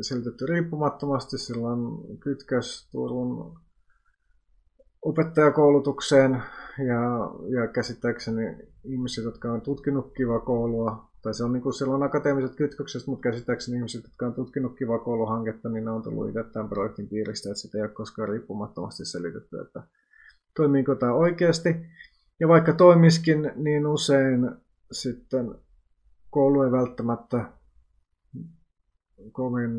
selitetty 0.00 0.46
riippumattomasti. 0.46 1.38
Sillä 1.38 1.68
on 1.68 2.04
kytkös 2.20 2.88
Turun 2.92 3.58
opettajakoulutukseen 5.02 6.42
ja, 6.78 7.30
ja 7.60 7.66
käsittääkseni 7.66 8.56
ihmiset, 8.84 9.24
jotka 9.24 9.52
on 9.52 9.60
tutkinut 9.60 10.12
kiva 10.16 10.40
koulua, 10.40 11.10
tai 11.22 11.34
se 11.34 11.44
on 11.44 11.52
niin 11.52 11.62
kuin 11.62 11.72
silloin 11.72 12.02
akateemiset 12.02 12.56
kytkökset, 12.56 13.06
mutta 13.06 13.22
käsittääkseni 13.22 13.76
ihmiset, 13.76 14.04
jotka 14.04 14.26
on 14.26 14.34
tutkinut 14.34 14.76
kiva 14.78 14.98
kouluhanketta, 14.98 15.68
niin 15.68 15.84
ne 15.84 15.90
on 15.90 16.02
tullut 16.02 16.28
itse 16.28 16.44
tämän 16.52 16.68
projektin 16.68 17.08
piiristä, 17.08 17.48
että 17.48 17.60
sitä 17.60 17.78
ei 17.78 17.82
ole 17.82 17.90
koskaan 17.90 18.28
riippumattomasti 18.28 19.04
selitetty, 19.04 19.60
että 19.60 19.82
toimiiko 20.56 20.94
tämä 20.94 21.12
oikeasti. 21.12 21.68
Ja 22.40 22.48
vaikka 22.48 22.72
toimiskin, 22.72 23.52
niin 23.54 23.86
usein 23.86 24.50
sitten 24.92 25.54
koulu 26.30 26.62
ei 26.62 26.72
välttämättä 26.72 27.44
kovin 29.32 29.78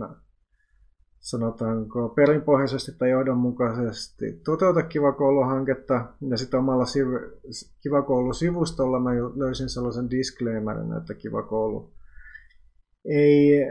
sanotaanko 1.27 2.09
perinpohjaisesti 2.09 2.91
tai 2.97 3.09
johdonmukaisesti 3.09 4.41
toteuta 4.45 4.83
Kiva 4.83 5.11
Koulu-hanketta. 5.11 6.05
Ja 6.29 6.37
sitten 6.37 6.59
omalla 6.59 6.83
siv- 6.83 7.31
Kiva 7.81 8.01
Koulu-sivustolla 8.01 8.99
mä 8.99 9.09
löysin 9.35 9.69
sellaisen 9.69 10.09
disclaimerin, 10.09 10.97
että 10.97 11.13
Kiva 11.13 11.43
Koulu 11.43 11.89
ei 13.05 13.67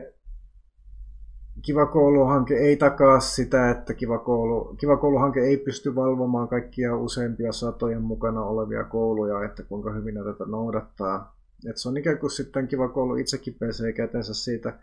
Kiva 1.62 1.86
Koulu-hanke 1.86 2.54
ei 2.54 2.76
takaa 2.76 3.20
sitä, 3.20 3.70
että 3.70 3.94
Kiva, 3.94 4.18
Koulu, 4.18 4.74
Kiva 4.78 4.96
Koulu-hanke 4.96 5.40
ei 5.40 5.56
pysty 5.56 5.94
valvomaan 5.94 6.48
kaikkia 6.48 6.96
useimpia 6.96 7.52
satojen 7.52 8.02
mukana 8.02 8.44
olevia 8.44 8.84
kouluja, 8.84 9.44
että 9.44 9.62
kuinka 9.62 9.92
hyvin 9.92 10.14
ne 10.14 10.24
tätä 10.24 10.44
noudattaa. 10.44 11.36
Et 11.70 11.76
se 11.76 11.88
on 11.88 11.96
ikään 11.96 12.18
kuin 12.18 12.30
sitten 12.30 12.68
Kiva 12.68 12.88
Koulu 12.88 13.16
itsekin 13.16 13.54
pesee 13.54 13.92
kätensä 13.92 14.34
siitä, 14.34 14.78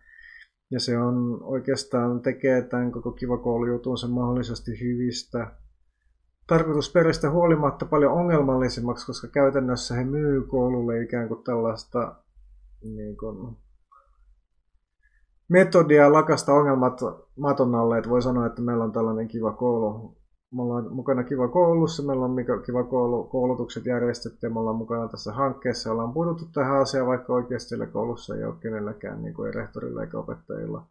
ja 0.74 0.80
se 0.80 0.98
on 0.98 1.40
oikeastaan 1.42 2.22
tekee 2.22 2.62
tämän 2.62 2.92
koko 2.92 3.12
kiva 3.12 3.38
koulujutun 3.38 3.98
sen 3.98 4.10
mahdollisesti 4.10 4.72
hyvistä. 4.82 5.52
Tarkoitusperistä 6.48 7.30
huolimatta 7.30 7.86
paljon 7.86 8.12
ongelmallisemmaksi, 8.12 9.06
koska 9.06 9.28
käytännössä 9.28 9.96
he 9.96 10.04
myy 10.04 10.42
koululle 10.42 11.02
ikään 11.02 11.28
kuin 11.28 11.44
tällaista 11.44 12.16
niin 12.82 13.18
kuin, 13.18 13.58
metodia 15.50 16.12
lakasta 16.12 16.54
ongelmat 16.54 17.00
maton 17.36 17.76
alle, 17.76 17.98
että 17.98 18.10
voi 18.10 18.22
sanoa, 18.22 18.46
että 18.46 18.62
meillä 18.62 18.84
on 18.84 18.92
tällainen 18.92 19.28
kiva 19.28 19.52
koulu, 19.52 20.18
me 20.54 20.62
ollaan 20.62 20.94
mukana 20.94 21.24
Kiva 21.24 21.48
koulussa, 21.48 22.04
meillä 22.04 22.26
on 22.26 22.36
Kiva 22.66 22.84
koulu, 22.84 23.24
koulutukset 23.24 23.86
järjestetty 23.86 24.48
ja 24.48 24.50
me 24.50 24.60
ollaan 24.60 24.76
mukana 24.76 25.08
tässä 25.08 25.34
hankkeessa. 25.34 25.92
Ollaan 25.92 26.14
puututtu 26.14 26.46
tähän 26.54 26.82
asiaan, 26.82 27.08
vaikka 27.08 27.34
oikeasti 27.34 27.76
koulussa 27.92 28.36
ei 28.36 28.44
ole 28.44 28.56
kenelläkään, 28.60 29.22
niin 29.22 29.34
kuin 29.34 29.48
ei 29.48 29.54
rehtorilla 29.54 30.04
eikä 30.04 30.18
opettajilla, 30.18 30.86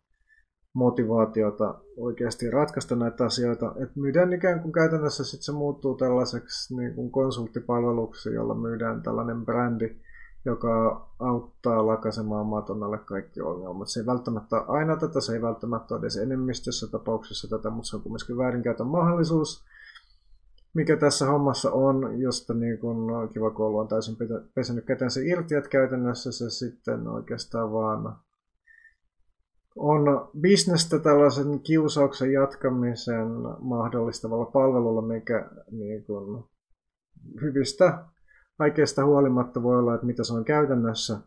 motivaatiota 0.74 1.74
oikeasti 1.96 2.50
ratkaista 2.50 2.96
näitä 2.96 3.24
asioita. 3.24 3.74
Et 3.82 3.96
myydään 3.96 4.32
ikään 4.32 4.60
kuin 4.60 4.72
käytännössä 4.72 5.24
sitten 5.24 5.44
se 5.44 5.52
muuttuu 5.52 5.94
tällaiseksi 5.94 6.76
niin 6.76 6.94
kuin 6.94 7.10
konsulttipalveluksi, 7.10 8.34
jolla 8.34 8.54
myydään 8.54 9.02
tällainen 9.02 9.44
brändi, 9.44 9.96
joka 10.44 11.06
auttaa 11.18 11.86
lakasemaan 11.86 12.46
maton 12.46 12.82
alle 12.82 12.98
kaikki 12.98 13.40
ongelmat. 13.40 13.88
Se 13.88 14.00
ei 14.00 14.06
välttämättä 14.06 14.56
aina 14.56 14.96
tätä, 14.96 15.20
se 15.20 15.32
ei 15.32 15.42
välttämättä 15.42 15.96
edes 15.96 16.16
enemmistössä 16.16 16.86
tapauksessa 16.86 17.48
tätä, 17.48 17.70
mutta 17.70 17.88
se 17.88 17.96
on 17.96 18.02
kuitenkin 18.02 18.36
väärinkäytön 18.36 18.86
mahdollisuus, 18.86 19.64
mikä 20.74 20.96
tässä 20.96 21.26
hommassa 21.26 21.72
on, 21.72 22.20
josta 22.20 22.54
niin 22.54 22.78
kun 22.78 23.28
Kiva 23.32 23.50
Koulu 23.50 23.78
on 23.78 23.88
täysin 23.88 24.16
pesenyt 24.54 24.84
kätensä 24.84 25.20
irti, 25.20 25.54
että 25.54 25.70
käytännössä 25.70 26.32
se 26.32 26.50
sitten 26.50 27.08
oikeastaan 27.08 27.72
vaan 27.72 28.16
on 29.76 30.30
bisnestä 30.40 30.98
tällaisen 30.98 31.60
kiusauksen 31.60 32.32
jatkamisen 32.32 33.28
mahdollistavalla 33.60 34.46
palvelulla, 34.46 35.02
mikä 35.02 35.50
niin 35.70 36.04
kun 36.04 36.48
hyvistä 37.40 38.04
kaikesta 38.62 39.04
huolimatta 39.04 39.62
voi 39.62 39.78
olla, 39.78 39.94
että 39.94 40.06
mitä 40.06 40.24
se 40.24 40.32
on 40.32 40.44
käytännössä. 40.44 41.18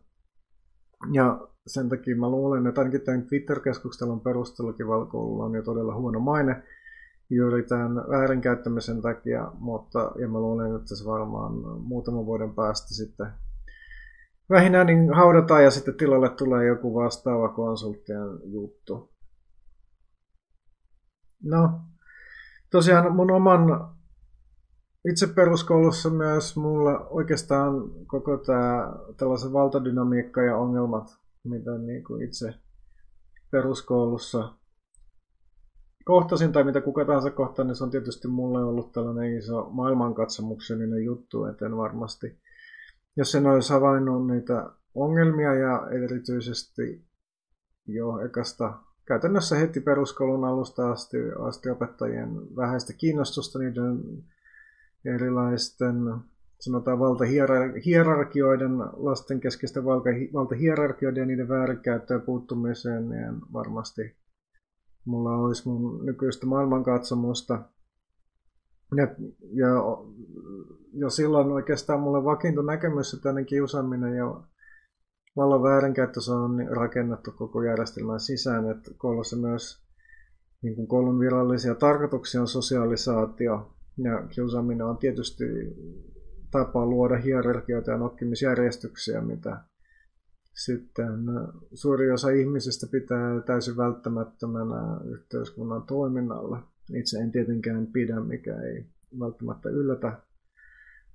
Ja 1.11 1.47
sen 1.67 1.89
takia 1.89 2.15
mä 2.15 2.29
luulen, 2.29 2.67
että 2.67 2.81
ainakin 2.81 3.01
tämän 3.01 3.25
Twitter-keskustelun 3.27 4.21
perustelukin 4.21 4.87
valkoululla 4.87 5.45
on 5.45 5.55
jo 5.55 5.61
todella 5.61 5.95
huono 5.95 6.19
maine 6.19 6.63
juuri 7.29 7.63
tämän 7.63 7.95
väärinkäyttämisen 7.95 9.01
takia, 9.01 9.51
mutta 9.59 10.11
ja 10.19 10.27
mä 10.27 10.39
luulen, 10.39 10.75
että 10.75 10.95
se 10.95 11.05
varmaan 11.05 11.53
muutaman 11.83 12.25
vuoden 12.25 12.55
päästä 12.55 12.93
sitten 12.93 13.27
vähinään 14.49 14.87
niin 14.87 15.13
haudataan 15.13 15.63
ja 15.63 15.71
sitten 15.71 15.97
tilalle 15.97 16.29
tulee 16.29 16.65
joku 16.65 16.95
vastaava 16.95 17.49
konsulttien 17.49 18.39
juttu. 18.43 19.09
No, 21.43 21.81
tosiaan 22.71 23.15
mun 23.15 23.31
oman 23.31 23.94
itse 25.09 25.27
peruskoulussa 25.27 26.09
myös 26.09 26.57
mulla 26.57 27.07
oikeastaan 27.09 27.73
koko 28.07 28.37
tämä 28.37 28.93
tällaisen 29.17 29.53
valtadynamiikka 29.53 30.41
ja 30.41 30.57
ongelmat, 30.57 31.17
mitä 31.43 31.77
niin 31.77 32.03
kuin 32.03 32.23
itse 32.23 32.53
peruskoulussa 33.51 34.53
kohtasin 36.05 36.51
tai 36.51 36.63
mitä 36.63 36.81
kuka 36.81 37.05
tahansa 37.05 37.31
kohtaa, 37.31 37.65
niin 37.65 37.75
se 37.75 37.83
on 37.83 37.89
tietysti 37.89 38.27
mulle 38.27 38.63
ollut 38.63 38.91
tällainen 38.91 39.37
iso 39.37 39.69
maailmankatsomuksellinen 39.71 41.03
juttu, 41.03 41.45
että 41.45 41.65
en 41.65 41.77
varmasti, 41.77 42.39
jos 43.17 43.35
en 43.35 43.45
olisi 43.45 43.73
havainnut 43.73 44.27
niitä 44.27 44.69
ongelmia 44.95 45.53
ja 45.53 45.87
erityisesti 45.89 47.05
jo 47.87 48.19
ekasta 48.19 48.73
käytännössä 49.07 49.55
heti 49.55 49.79
peruskoulun 49.81 50.45
alusta 50.45 50.91
asti, 50.91 51.17
asti 51.39 51.69
opettajien 51.69 52.55
vähäistä 52.55 52.93
kiinnostusta 52.93 53.59
niiden 53.59 53.99
erilaisten 55.05 55.95
sanotaan 56.59 56.99
valtahierarkioiden, 56.99 58.77
lasten 58.77 59.39
keskeisten 59.39 59.85
valtahierarkioiden 60.33 61.21
ja 61.21 61.25
niiden 61.25 61.49
väärinkäyttöön 61.49 62.21
puuttumiseen, 62.21 63.09
niin 63.09 63.41
varmasti 63.53 64.15
mulla 65.05 65.37
olisi 65.37 65.69
mun 65.69 66.05
nykyistä 66.05 66.45
maailmankatsomusta. 66.45 67.61
Ja, 68.95 69.07
ja 69.53 69.67
jo 70.93 71.09
silloin 71.09 71.51
oikeastaan 71.51 71.99
mulle 71.99 72.23
vakiintui 72.23 72.65
näkemys, 72.65 73.13
että 73.13 73.23
tänne 73.23 73.43
kiusaaminen 73.43 74.15
ja 74.15 74.41
vallan 75.35 75.63
väärinkäyttö 75.63 76.21
se 76.21 76.31
on 76.31 76.67
rakennettu 76.69 77.31
koko 77.31 77.63
järjestelmän 77.63 78.19
sisään, 78.19 78.71
että 78.71 78.91
koulussa 78.97 79.35
myös 79.35 79.85
niin 80.61 80.75
kuin 80.75 80.87
koulun 80.87 81.19
virallisia 81.19 81.75
tarkoituksia 81.75 82.41
on 82.41 82.47
sosiaalisaatio 82.47 83.74
ja 83.97 84.27
kiusaaminen 84.27 84.85
on 84.85 84.97
tietysti 84.97 85.43
tapa 86.51 86.85
luoda 86.85 87.17
hierarkioita 87.17 87.91
ja 87.91 87.97
nokkimisjärjestyksiä, 87.97 89.21
mitä 89.21 89.57
sitten 90.53 91.19
suuri 91.73 92.11
osa 92.11 92.29
ihmisistä 92.29 92.87
pitää 92.91 93.41
täysin 93.41 93.77
välttämättömänä 93.77 94.99
yhteiskunnan 95.05 95.83
toiminnalle. 95.83 96.57
Itse 96.93 97.17
en 97.17 97.31
tietenkään 97.31 97.87
pidä, 97.87 98.19
mikä 98.19 98.61
ei 98.61 98.85
välttämättä 99.19 99.69
yllätä 99.69 100.17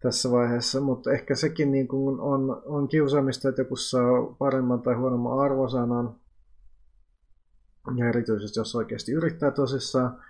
tässä 0.03 0.31
vaiheessa, 0.31 0.81
mutta 0.81 1.13
ehkä 1.13 1.35
sekin 1.35 1.73
niin 1.73 1.89
kuin 1.89 2.21
on, 2.21 2.63
on 2.65 2.89
kiusaamista, 2.89 3.49
että 3.49 3.61
joku 3.61 3.77
saa 3.77 4.37
paremman 4.39 4.83
tai 4.83 4.95
huonomman 4.95 5.39
arvosanan, 5.39 6.15
ja 7.97 8.09
erityisesti 8.09 8.61
jos 8.61 8.75
oikeasti 8.75 9.13
yrittää 9.13 9.51
tosissaan. 9.51 10.23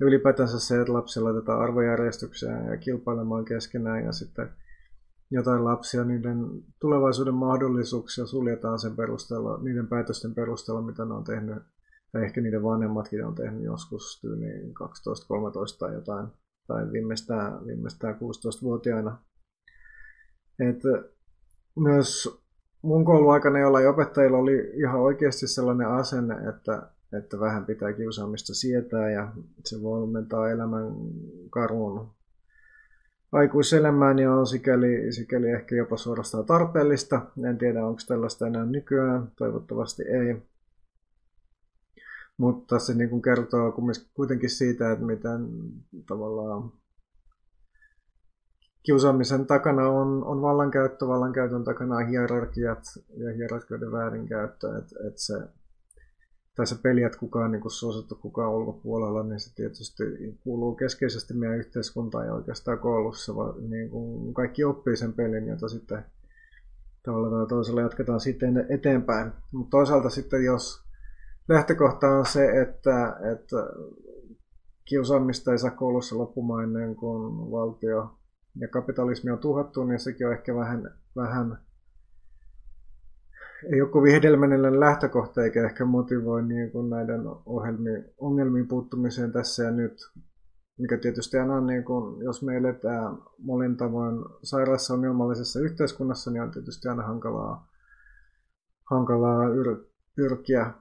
Ja 0.00 0.06
ylipäätänsä 0.06 0.60
se, 0.60 0.80
että 0.80 0.92
lapsilla 0.92 1.28
laitetaan 1.28 1.60
arvojärjestykseen 1.60 2.66
ja 2.66 2.76
kilpailemaan 2.76 3.44
keskenään 3.44 4.04
ja 4.04 4.12
sitten 4.12 4.48
jotain 5.30 5.64
lapsia, 5.64 6.04
niiden 6.04 6.36
tulevaisuuden 6.80 7.34
mahdollisuuksia 7.34 8.26
suljetaan 8.26 8.78
sen 8.78 8.96
perusteella, 8.96 9.62
niiden 9.62 9.88
päätösten 9.88 10.34
perusteella, 10.34 10.82
mitä 10.82 11.04
ne 11.04 11.14
on 11.14 11.24
tehnyt, 11.24 11.62
tai 12.12 12.24
ehkä 12.24 12.40
niiden 12.40 12.62
vanhemmatkin 12.62 13.26
on 13.26 13.34
tehnyt 13.34 13.62
joskus 13.64 14.20
tyyliin 14.20 14.68
12-13 14.70 14.74
tai 15.78 15.94
jotain, 15.94 16.26
tai 16.66 16.92
viimeistään, 16.92 17.66
viimeistään 17.66 18.14
16-vuotiaina. 18.14 19.18
Et 20.60 20.82
myös 21.76 22.38
mun 22.82 23.04
kouluaikana 23.04 23.58
jollain 23.58 23.88
opettajilla 23.88 24.38
oli 24.38 24.72
ihan 24.74 25.00
oikeasti 25.00 25.46
sellainen 25.48 25.88
asenne, 25.88 26.34
että, 26.48 26.90
että 27.18 27.40
vähän 27.40 27.66
pitää 27.66 27.92
kiusaamista 27.92 28.54
sietää 28.54 29.10
ja 29.10 29.32
se 29.64 29.82
valmentaa 29.82 30.50
elämän 30.50 30.92
karuun 31.50 32.14
aikuiselämään 33.34 34.18
ja 34.18 34.34
on 34.34 34.46
sikäli, 34.46 35.12
sikäli 35.12 35.50
ehkä 35.50 35.76
jopa 35.76 35.96
suorastaan 35.96 36.46
tarpeellista. 36.46 37.20
En 37.48 37.58
tiedä, 37.58 37.86
onko 37.86 38.00
tällaista 38.08 38.46
enää 38.46 38.66
nykyään, 38.66 39.32
toivottavasti 39.36 40.02
ei. 40.02 40.42
Mutta 42.36 42.78
se 42.78 42.94
niin 42.94 43.10
kuin 43.10 43.22
kertoo 43.22 43.72
kuitenkin 44.14 44.50
siitä, 44.50 44.92
että 44.92 45.04
miten 45.04 45.48
tavallaan 46.06 46.72
kiusaamisen 48.82 49.46
takana 49.46 49.88
on, 49.88 50.24
on 50.24 50.42
vallankäyttö, 50.42 51.08
vallankäytön 51.08 51.64
takana 51.64 51.96
on 51.96 52.08
hierarkiat 52.08 52.82
ja 53.16 53.32
hierarkioiden 53.34 53.92
väärinkäyttö. 53.92 54.78
Että 54.78 55.08
et 55.08 55.18
se 55.18 55.34
tai 56.56 56.66
peli, 56.82 57.02
että 57.02 57.18
kukaan 57.18 57.52
niin 57.52 57.70
suosittu 57.70 58.14
kukaan 58.14 58.52
ulkopuolella, 58.52 59.22
niin 59.22 59.40
se 59.40 59.54
tietysti 59.54 60.04
kuuluu 60.44 60.74
keskeisesti 60.74 61.34
meidän 61.34 61.58
yhteiskuntaan 61.58 62.26
ja 62.26 62.34
oikeastaan 62.34 62.78
koulussa. 62.78 63.36
Vaan, 63.36 63.70
niin 63.70 63.90
kuin 63.90 64.34
kaikki 64.34 64.64
oppii 64.64 64.96
sen 64.96 65.12
pelin, 65.12 65.46
jota 65.46 65.68
sitten 65.68 66.04
tavalla 67.02 67.30
tai 67.30 67.46
toisella 67.46 67.80
jatketaan 67.80 68.20
sitten 68.20 68.66
eteenpäin. 68.68 69.32
Mutta 69.52 69.70
toisaalta 69.70 70.10
sitten, 70.10 70.44
jos 70.44 70.84
lähtökohta 71.48 72.08
on 72.08 72.26
se, 72.26 72.60
että, 72.60 73.16
että 73.32 73.56
kiusaamista 74.84 75.52
ei 75.52 75.58
saa 75.58 75.70
koulussa 75.70 76.18
loppumaan 76.18 76.64
ennen 76.64 76.96
kuin 76.96 77.50
valtio 77.50 78.18
ja 78.60 78.68
kapitalismi 78.68 79.30
on 79.30 79.38
tuhattu, 79.38 79.84
niin 79.84 79.98
sekin 79.98 80.26
on 80.26 80.32
ehkä 80.32 80.54
vähän, 80.54 80.90
vähän 81.16 81.58
ei 83.72 83.82
ole 83.82 83.90
kovin 83.90 84.12
hedelmällinen 84.12 84.80
lähtökohta 84.80 85.42
eikä 85.42 85.64
ehkä 85.64 85.84
motivoi 85.84 86.42
niin 86.42 86.70
kuin 86.70 86.90
näiden 86.90 87.20
ohjelmiin, 87.46 88.04
ongelmiin 88.18 88.68
puuttumiseen 88.68 89.32
tässä 89.32 89.62
ja 89.62 89.70
nyt. 89.70 90.10
Mikä 90.78 90.98
tietysti 90.98 91.38
aina 91.38 91.54
on, 91.54 91.66
niin 91.66 91.84
kuin, 91.84 92.24
jos 92.24 92.42
me 92.42 92.56
eletään 92.56 93.18
molin 93.38 93.76
tavoin 93.76 94.24
sairaassa 94.42 94.94
ongelmallisessa 94.94 95.60
yhteiskunnassa, 95.60 96.30
niin 96.30 96.42
on 96.42 96.50
tietysti 96.50 96.88
aina 96.88 97.02
hankalaa, 97.02 97.68
hankalaa 98.90 99.48
yr- 99.48 99.86
pyrkiä 100.16 100.72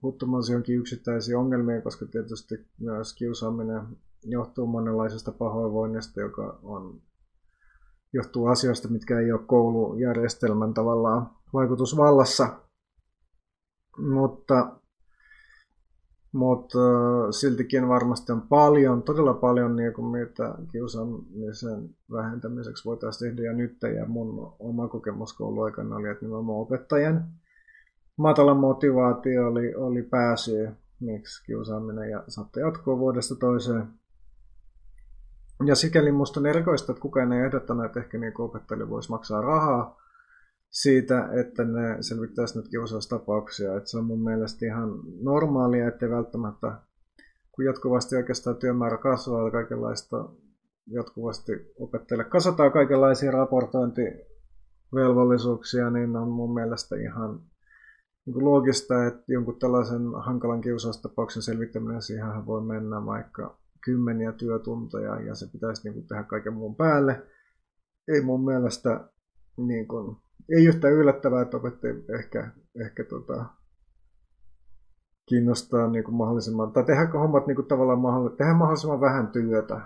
puuttumaan 0.00 0.42
johonkin 0.48 0.78
yksittäisiin 0.78 1.36
ongelmiin, 1.36 1.82
koska 1.82 2.06
tietysti 2.06 2.54
myös 2.80 3.14
kiusaaminen 3.14 3.82
johtuu 4.24 4.66
monenlaisesta 4.66 5.32
pahoinvoinnista, 5.32 6.20
joka 6.20 6.58
on, 6.62 7.00
johtuu 8.12 8.46
asioista, 8.46 8.88
mitkä 8.88 9.18
ei 9.18 9.32
ole 9.32 9.40
koulujärjestelmän 9.46 10.74
tavallaan 10.74 11.30
vaikutusvallassa. 11.52 12.48
Mutta, 13.98 14.72
mutta 16.32 16.78
siltikin 17.30 17.88
varmasti 17.88 18.32
on 18.32 18.42
paljon, 18.42 19.02
todella 19.02 19.34
paljon, 19.34 19.76
niin 19.76 19.92
kuin 19.92 20.06
mitä 20.06 20.54
kiusaamisen 20.72 21.90
vähentämiseksi 22.12 22.84
voitaisiin 22.84 23.36
tehdä. 23.36 23.50
Ja 23.50 23.56
nyt 23.56 23.76
ja 23.96 24.06
mun 24.06 24.56
oma 24.58 24.88
kokemus 24.88 25.32
kouluaikana 25.32 25.96
oli, 25.96 26.08
että 26.08 26.24
nimenomaan 26.24 26.60
opettajien 26.60 27.24
matala 28.16 28.54
motivaatio 28.54 29.48
oli, 29.48 29.74
oli 29.74 30.02
pääsy, 30.02 30.68
miksi 31.00 31.44
kiusaaminen 31.46 32.10
ja 32.10 32.24
saatte 32.28 32.60
jatkua 32.60 32.98
vuodesta 32.98 33.34
toiseen. 33.34 33.88
Ja 35.64 35.74
sikäli 35.74 36.12
musta 36.12 36.40
on 36.40 36.46
erikoista, 36.46 36.92
että 36.92 37.02
kukaan 37.02 37.32
ei 37.32 37.44
ehdottanut, 37.44 37.84
että 37.86 38.00
ehkä 38.00 38.18
niin 38.18 38.40
opettajille 38.40 38.90
voisi 38.90 39.10
maksaa 39.10 39.40
rahaa 39.40 40.01
siitä, 40.72 41.28
että 41.40 41.64
ne 41.64 41.96
selvittäisi 42.00 42.58
nyt 42.58 42.68
kiusaustapauksia. 42.68 43.76
Että 43.76 43.90
se 43.90 43.98
on 43.98 44.04
mun 44.04 44.24
mielestä 44.24 44.66
ihan 44.66 45.00
normaalia, 45.22 45.88
ettei 45.88 46.10
välttämättä, 46.10 46.72
kun 47.52 47.64
jatkuvasti 47.64 48.16
oikeastaan 48.16 48.56
työmäärä 48.56 48.98
kasvaa 48.98 49.50
kaikenlaista 49.50 50.28
jatkuvasti 50.86 51.52
opettajille 51.78 52.24
kasataan 52.24 52.72
kaikenlaisia 52.72 53.30
raportointivelvollisuuksia, 53.30 55.90
niin 55.90 56.16
on 56.16 56.28
mun 56.28 56.54
mielestä 56.54 56.96
ihan 56.96 57.40
niin 58.26 58.34
kuin 58.34 58.44
loogista, 58.44 59.06
että 59.06 59.22
jonkun 59.28 59.58
tällaisen 59.58 60.02
hankalan 60.24 60.60
kiusaustapauksen 60.60 61.42
selvittäminen 61.42 62.02
siihen 62.02 62.46
voi 62.46 62.60
mennä 62.60 63.06
vaikka 63.06 63.58
kymmeniä 63.84 64.32
työtunteja 64.32 65.20
ja 65.20 65.34
se 65.34 65.46
pitäisi 65.52 65.82
niin 65.84 65.94
kuin 65.94 66.06
tehdä 66.06 66.22
kaiken 66.22 66.54
muun 66.54 66.76
päälle. 66.76 67.22
Ei 68.08 68.20
mun 68.20 68.44
mielestä 68.44 69.08
niin 69.56 69.88
kuin, 69.88 70.16
ei 70.48 70.66
yhtään 70.66 70.94
yllättävää, 70.94 71.42
että 71.42 71.56
opettaja 71.56 71.94
ehkä, 72.18 72.50
ehkä 72.80 73.04
tota, 73.04 73.44
kiinnostaa 75.28 75.88
niin 75.88 76.04
kuin 76.04 76.14
mahdollisimman, 76.14 76.72
tai 76.72 76.84
tehdä 76.84 77.06
hommat 77.06 77.46
niin 77.46 77.56
kuin 77.56 77.68
tavallaan 77.68 78.00
mahdollisimman, 78.00 78.38
tehdä 78.38 78.54
mahdollisimman 78.54 79.00
vähän 79.00 79.28
työtä. 79.28 79.80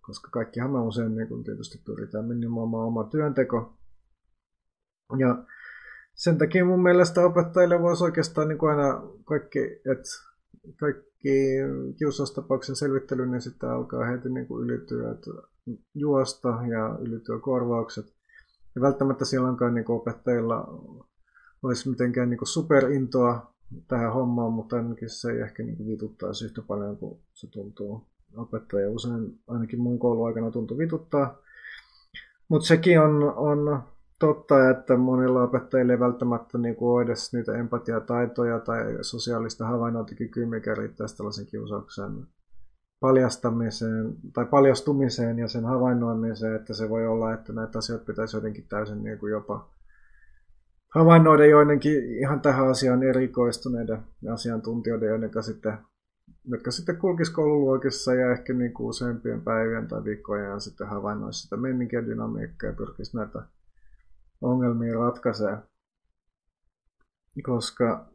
koska 0.00 0.30
kaikkihan 0.30 0.70
me 0.70 0.78
usein 0.80 1.16
niin 1.16 1.28
kun 1.28 1.44
tietysti 1.44 1.78
pyritään 1.86 2.24
minimoimaan 2.24 2.86
oma 2.86 3.04
työnteko. 3.04 3.72
Ja 5.18 5.44
sen 6.14 6.38
takia 6.38 6.64
mun 6.64 6.82
mielestä 6.82 7.26
opettajille 7.26 7.82
voisi 7.82 8.04
oikeastaan 8.04 8.48
niin 8.48 8.58
kuin 8.58 8.70
aina 8.70 9.02
kaikki, 9.24 9.58
että 9.92 10.08
kaikki 10.76 11.38
kiusaustapauksen 11.98 12.76
selvittely, 12.76 13.26
niin 13.26 13.40
sitten 13.40 13.70
alkaa 13.70 14.04
heti 14.04 14.28
niin 14.28 14.46
kuin 14.46 14.64
ylityöt 14.64 15.26
juosta 15.94 16.48
ja 16.48 16.98
ylityökorvaukset. 17.00 18.19
Ja 18.74 18.80
välttämättä 18.80 19.24
silloinkaan 19.24 19.74
niin 19.74 19.90
opettajilla 19.90 20.82
olisi 21.62 21.88
mitenkään 21.88 22.30
niin 22.30 22.46
superintoa 22.46 23.52
tähän 23.88 24.12
hommaan, 24.12 24.52
mutta 24.52 24.76
ainakin 24.76 25.10
se 25.10 25.30
ei 25.32 25.40
ehkä 25.40 25.62
niin 25.62 25.86
vituttaa 25.86 26.30
yhtä 26.44 26.62
paljon 26.62 26.96
kuin 26.96 27.20
se 27.32 27.46
tuntuu 27.46 28.06
opettaja 28.36 28.90
usein 28.90 29.38
ainakin 29.48 29.80
mun 29.80 29.98
kouluaikana 29.98 30.50
tuntui 30.50 30.78
vituttaa. 30.78 31.38
Mutta 32.48 32.66
sekin 32.66 33.00
on, 33.00 33.22
on 33.36 33.82
totta, 34.18 34.70
että 34.70 34.96
monilla 34.96 35.42
opettajilla 35.42 35.92
ei 35.92 36.00
välttämättä 36.00 36.58
niin 36.58 36.76
kuin 36.76 36.90
ole 36.90 37.02
edes 37.02 37.32
niitä 37.32 37.52
empatiataitoja 37.52 38.60
tai 38.60 38.98
sosiaalista 39.02 39.66
havainnointikykyä, 39.66 40.46
mikä 40.46 40.74
riittäisi 40.74 41.16
tällaisen 41.16 41.46
kiusauksen 41.46 42.26
paljastamiseen 43.00 44.14
tai 44.32 44.46
paljastumiseen 44.46 45.38
ja 45.38 45.48
sen 45.48 45.64
havainnoimiseen, 45.64 46.56
että 46.56 46.74
se 46.74 46.88
voi 46.88 47.06
olla, 47.06 47.34
että 47.34 47.52
näitä 47.52 47.78
asioita 47.78 48.04
pitäisi 48.04 48.36
jotenkin 48.36 48.66
täysin 48.68 49.04
niin 49.04 49.18
kuin 49.18 49.30
jopa 49.30 49.68
havainnoida 50.88 51.46
joidenkin 51.46 52.18
ihan 52.18 52.40
tähän 52.40 52.68
asiaan 52.68 53.02
erikoistuneiden 53.02 53.98
asiantuntijoiden, 54.32 55.08
joiden 55.08 55.42
sitten, 55.42 55.78
jotka 56.44 56.70
sitten 56.70 56.96
kulkisivat 56.96 57.36
koululuokissa 57.36 58.14
ja 58.14 58.32
ehkä 58.32 58.52
niin 58.52 58.72
kuin 58.72 58.86
useampien 58.86 59.42
päivien 59.42 59.88
tai 59.88 60.04
viikkojen 60.04 60.50
ja 60.50 60.60
sitten 60.60 60.88
havainnoisi 60.88 61.40
sitä 61.42 61.56
menninkiä 61.56 62.06
dynamiikkaa 62.06 62.70
ja 62.70 62.76
pyrkisi 62.76 63.16
näitä 63.16 63.42
ongelmia 64.40 64.98
ratkaisee. 64.98 65.58
Koska 67.42 68.06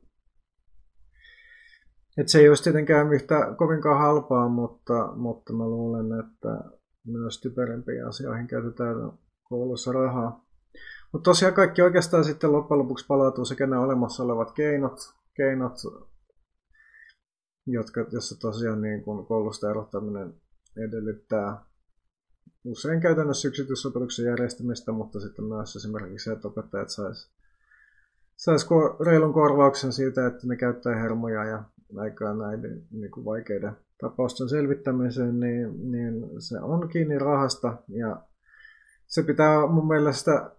et 2.18 2.30
se 2.30 2.40
ei 2.40 2.50
olisi 2.50 2.64
tietenkään 2.64 3.14
yhtä 3.14 3.56
kovinkaan 3.58 4.00
halpaa, 4.00 4.50
mutta, 4.50 5.16
mutta 5.16 5.54
mä 5.54 5.68
luulen, 5.68 6.20
että 6.20 6.70
myös 7.06 7.42
typerimpiin 7.42 8.08
asioihin 8.08 8.48
käytetään 8.48 9.12
koulussa 9.44 9.92
rahaa. 9.92 10.46
Mutta 11.12 11.30
tosiaan 11.30 11.54
kaikki 11.54 11.82
oikeastaan 11.82 12.24
sitten 12.24 12.52
loppujen 12.52 12.80
lopuksi 12.80 13.06
palautuu 13.08 13.46
sekä 13.46 13.68
nämä 13.68 13.82
olemassa 13.82 14.24
olevat 14.24 14.52
keinot, 14.52 15.00
keinot 15.34 15.74
jotka, 17.68 18.06
jossa 18.12 18.40
tosiaan 18.40 18.82
niin 18.82 19.04
kun 19.04 19.26
koulusta 19.26 19.70
erottaminen 19.70 20.34
edellyttää 20.88 21.66
usein 22.64 23.02
käytännössä 23.02 23.48
yksityisopetuksen 23.48 24.26
järjestämistä, 24.26 24.92
mutta 24.92 25.20
sitten 25.20 25.46
myös 25.46 25.76
esimerkiksi 25.76 26.32
että 26.32 26.48
opettajat 26.48 26.90
sais, 26.90 27.32
sais 28.36 28.68
reilun 29.06 29.34
korvauksen 29.34 29.94
siitä, 29.94 30.28
että 30.28 30.48
ne 30.48 30.56
käyttää 30.56 30.96
hermoja 30.96 31.46
ja 31.46 31.64
aikaa 31.98 32.34
näiden 32.34 32.84
niin 32.92 33.12
kuin 33.12 33.26
vaikeiden 33.26 33.78
tapausten 34.02 34.50
selvittämiseen, 34.50 35.40
niin, 35.40 35.92
niin 35.92 36.42
se 36.42 36.60
on 36.60 36.90
kiinni 36.90 37.20
rahasta 37.20 37.78
ja 37.88 38.22
se 39.08 39.24
pitää 39.24 39.68
mun 39.68 39.88
mielestä 39.88 40.52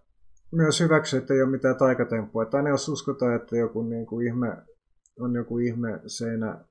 myös 0.51 0.79
hyväksyä, 0.79 1.19
että 1.19 1.33
ei 1.33 1.41
ole 1.41 1.51
mitään 1.51 1.77
taikatemppua. 1.77 2.43
Että 2.43 2.57
aina 2.57 2.69
jos 2.69 2.89
uskotaan, 2.89 3.35
että 3.35 3.57
joku 3.57 3.83
niin 3.83 4.05
kuin 4.05 4.27
ihme, 4.27 4.57
on 5.19 5.35
joku 5.35 5.57
ihme 5.57 6.01
seinä 6.07 6.65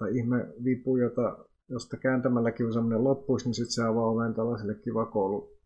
tai 0.00 0.16
ihme 0.16 0.46
vipu, 0.64 0.96
jota 0.96 1.38
josta 1.68 1.96
kääntämällä 1.96 2.52
kiusaaminen 2.52 3.04
loppuisi, 3.04 3.46
niin 3.46 3.54
sitten 3.54 3.72
se 3.72 3.82
avaa 3.82 4.06
oven 4.06 4.34
tällaiselle 4.34 4.74
kiva 4.74 5.06
koulu 5.06 5.56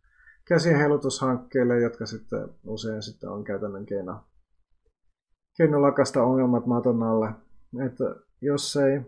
käsiheilutushankkeille, 0.49 1.81
jotka 1.81 2.07
sitten 2.07 2.49
usein 2.67 3.03
sitten 3.03 3.31
on 3.31 3.45
käytännön 3.45 3.87
keino, 3.87 4.21
keino 5.57 5.83
lakasta 5.83 6.23
ongelmat 6.23 6.67
maton 6.67 7.03
alle. 7.03 7.29
Että 7.87 8.05
jos 8.41 8.77
ei, 8.77 9.01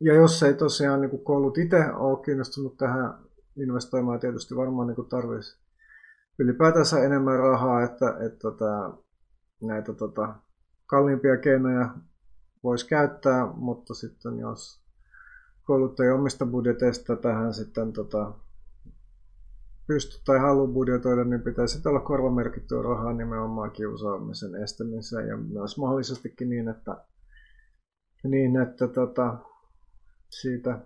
ja 0.00 0.14
jos 0.14 0.42
ei 0.42 0.54
tosiaan 0.54 1.00
niin 1.00 1.24
koulut 1.24 1.58
itse 1.58 1.92
ole 1.92 2.24
kiinnostunut 2.24 2.76
tähän 2.76 3.18
investoimaan, 3.56 4.20
tietysti 4.20 4.56
varmaan 4.56 4.86
niin 4.86 5.08
tarvitsisi 5.08 5.58
ylipäätänsä 6.38 7.04
enemmän 7.04 7.38
rahaa, 7.38 7.82
että, 7.82 8.08
että 8.10 8.48
että 8.48 8.90
näitä 9.62 9.92
tota, 9.92 10.34
kalliimpia 10.86 11.36
keinoja 11.36 11.94
voisi 12.64 12.88
käyttää, 12.88 13.52
mutta 13.54 13.94
sitten 13.94 14.38
jos 14.38 14.80
kouluttaja 15.62 16.14
omista 16.14 16.46
budjeteista 16.46 17.16
tähän 17.16 17.54
sitten 17.54 17.92
tota, 17.92 18.32
pysty 19.90 20.22
tai 20.24 20.38
halu 20.38 20.68
budjetoida, 20.68 21.24
niin 21.24 21.42
pitäisi 21.42 21.88
olla 21.88 22.00
korvamerkittyä 22.00 22.82
rahaa 22.82 23.12
nimenomaan 23.12 23.70
kiusaamisen 23.70 24.54
estämiseen 24.54 25.28
ja 25.28 25.36
myös 25.36 25.78
mahdollisestikin 25.78 26.48
niin, 26.48 26.68
että, 26.68 27.04
niin, 28.24 28.56
että 28.60 28.88
tota, 28.88 29.38
siitä 30.40 30.78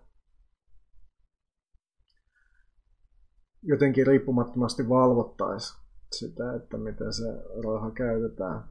jotenkin 3.62 4.06
riippumattomasti 4.06 4.88
valvottaisiin 4.88 5.80
sitä, 6.12 6.54
että 6.54 6.76
miten 6.78 7.12
se 7.12 7.24
raha 7.64 7.90
käytetään. 7.90 8.64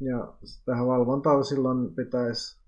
Ja 0.00 0.32
tähän 0.64 0.86
valvontaan 0.86 1.44
silloin 1.44 1.94
pitäisi 1.94 2.58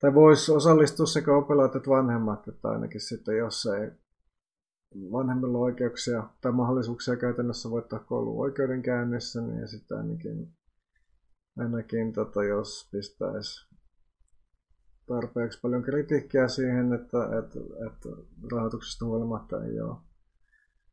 tai 0.00 0.14
voisi 0.14 0.52
osallistua 0.52 1.06
sekä 1.06 1.36
oppilaat 1.36 1.76
että 1.76 1.90
vanhemmat, 1.90 2.48
että 2.48 2.68
ainakin 2.68 3.00
sitten 3.00 3.36
jos 3.36 3.66
ei 3.66 3.90
vanhemmilla 4.94 5.58
oikeuksia 5.58 6.28
tai 6.40 6.52
mahdollisuuksia 6.52 7.16
käytännössä 7.16 7.70
voittaa 7.70 7.98
koulun 7.98 8.40
oikeudenkäynnissä, 8.40 9.40
niin 9.40 9.68
sitten 9.68 9.98
ainakin, 9.98 10.52
ainakin 11.58 12.12
tota, 12.12 12.44
jos 12.44 12.88
pistäisi 12.92 13.70
tarpeeksi 15.06 15.60
paljon 15.62 15.82
kritiikkiä 15.82 16.48
siihen, 16.48 16.92
että, 16.92 17.24
että, 17.38 17.58
että 17.86 18.08
rahoituksesta 18.52 19.04
huolimatta 19.04 19.64
ei 19.64 19.80
ole 19.80 19.96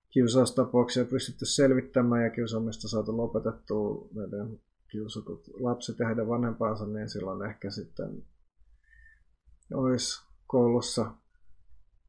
kiusaustapauksia 0.10 1.06
pystytty 1.06 1.46
selvittämään 1.46 2.24
ja 2.24 2.30
kiusaamista 2.30 2.88
saatu 2.88 3.18
lopetettua 3.18 4.08
meidän 4.16 4.60
kiusatut 4.92 5.48
lapset 5.60 6.00
ja 6.00 6.08
heidän 6.08 6.28
vanhempansa, 6.28 6.86
niin 6.86 7.10
silloin 7.10 7.50
ehkä 7.50 7.70
sitten 7.70 8.24
olisi 9.74 10.26
koulussa 10.48 11.12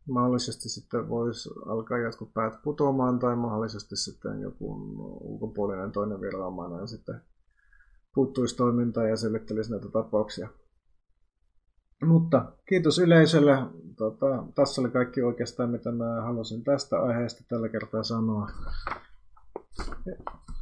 mahdollisesti 0.08 0.68
sitten 0.68 1.08
voisi 1.08 1.50
alkaa 1.66 1.98
jotkut 1.98 2.34
päät 2.34 2.62
putoamaan 2.62 3.18
tai 3.18 3.36
mahdollisesti 3.36 3.96
sitten 3.96 4.40
joku 4.40 4.74
ulkopuolinen 5.20 5.92
toinen 5.92 6.20
viranomainen 6.20 6.88
sitten 6.88 7.20
puuttuisi 8.14 8.56
toimintaan 8.56 9.08
ja 9.08 9.16
selvittelisi 9.16 9.70
näitä 9.70 9.88
tapauksia. 9.88 10.48
Mutta 12.04 12.52
kiitos 12.68 12.98
yleisölle. 12.98 13.58
Tota, 13.96 14.44
tässä 14.54 14.80
oli 14.80 14.90
kaikki 14.90 15.22
oikeastaan, 15.22 15.70
mitä 15.70 15.92
mä 15.92 16.22
halusin 16.22 16.64
tästä 16.64 17.00
aiheesta 17.00 17.44
tällä 17.48 17.68
kertaa 17.68 18.02
sanoa. 18.02 18.50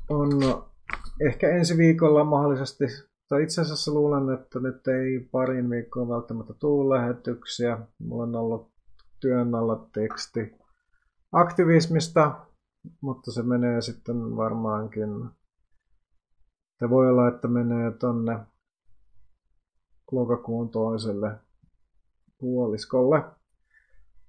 On 0.08 0.30
ehkä 1.20 1.48
ensi 1.50 1.76
viikolla 1.76 2.24
mahdollisesti 2.24 2.84
tai 3.28 3.42
itse 3.42 3.60
asiassa 3.60 3.94
luulen, 3.94 4.34
että 4.34 4.60
nyt 4.60 4.88
ei 4.88 5.28
parin 5.32 5.70
viikkoon 5.70 6.08
välttämättä 6.08 6.54
tule 6.54 6.96
lähetyksiä. 6.98 7.78
Mulla 7.98 8.22
on 8.22 8.34
ollut 8.34 8.75
työn 9.20 9.54
alla 9.54 9.88
teksti 9.92 10.54
aktivismista, 11.32 12.46
mutta 13.00 13.32
se 13.32 13.42
menee 13.42 13.80
sitten 13.80 14.36
varmaankin, 14.36 15.08
se 16.78 16.90
voi 16.90 17.10
olla, 17.10 17.28
että 17.28 17.48
menee 17.48 17.90
tonne 17.90 18.38
lokakuun 20.12 20.68
toiselle 20.68 21.30
puoliskolle. 22.38 23.22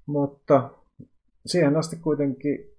Mutta 0.05 0.69
siihen 1.45 1.77
asti 1.77 1.95
kuitenkin 1.95 2.77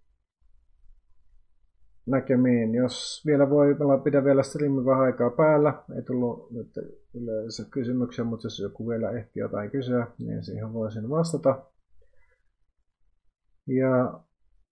näkemiin. 2.06 2.74
Jos 2.74 3.22
vielä 3.26 3.50
voi, 3.50 3.76
pidä 4.04 4.24
vielä 4.24 4.42
striimi 4.42 4.84
vähän 4.84 5.04
aikaa 5.04 5.30
päällä. 5.30 5.82
Ei 5.96 6.02
tullut 6.02 6.50
nyt 6.50 6.70
yleensä 7.14 7.64
kysymyksiä, 7.70 8.24
mutta 8.24 8.46
jos 8.46 8.60
joku 8.60 8.88
vielä 8.88 9.10
ehti 9.10 9.40
jotain 9.40 9.70
kysyä, 9.70 10.06
niin 10.18 10.44
siihen 10.44 10.72
voisin 10.72 11.10
vastata. 11.10 11.66
Ja 13.68 14.20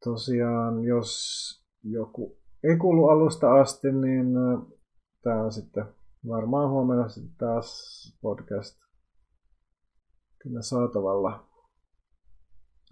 tosiaan, 0.04 0.85
jos 0.85 1.11
joku 1.82 2.37
ei 2.64 2.76
kuulu 2.76 3.09
alusta 3.09 3.54
asti, 3.54 3.92
niin 3.92 4.26
tämä 5.22 5.42
on 5.42 5.52
sitten 5.52 5.85
varmaan 6.28 6.70
huomenna 6.70 7.09
sitten 7.09 7.37
taas 7.38 8.12
podcast 8.20 8.78
kyllä 10.38 10.62
saatavalla 10.62 11.46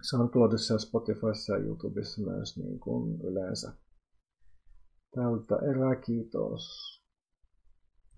SoundCloudissa 0.03 0.79
Spotifyssa 0.79 1.53
ja 1.53 1.59
YouTubessa 1.59 2.23
myös 2.23 2.57
niin 2.57 2.81
kuin 2.81 3.21
yleensä 3.21 3.73
tältä 5.15 5.57
erää. 5.71 5.97
Kiitos. 5.97 7.04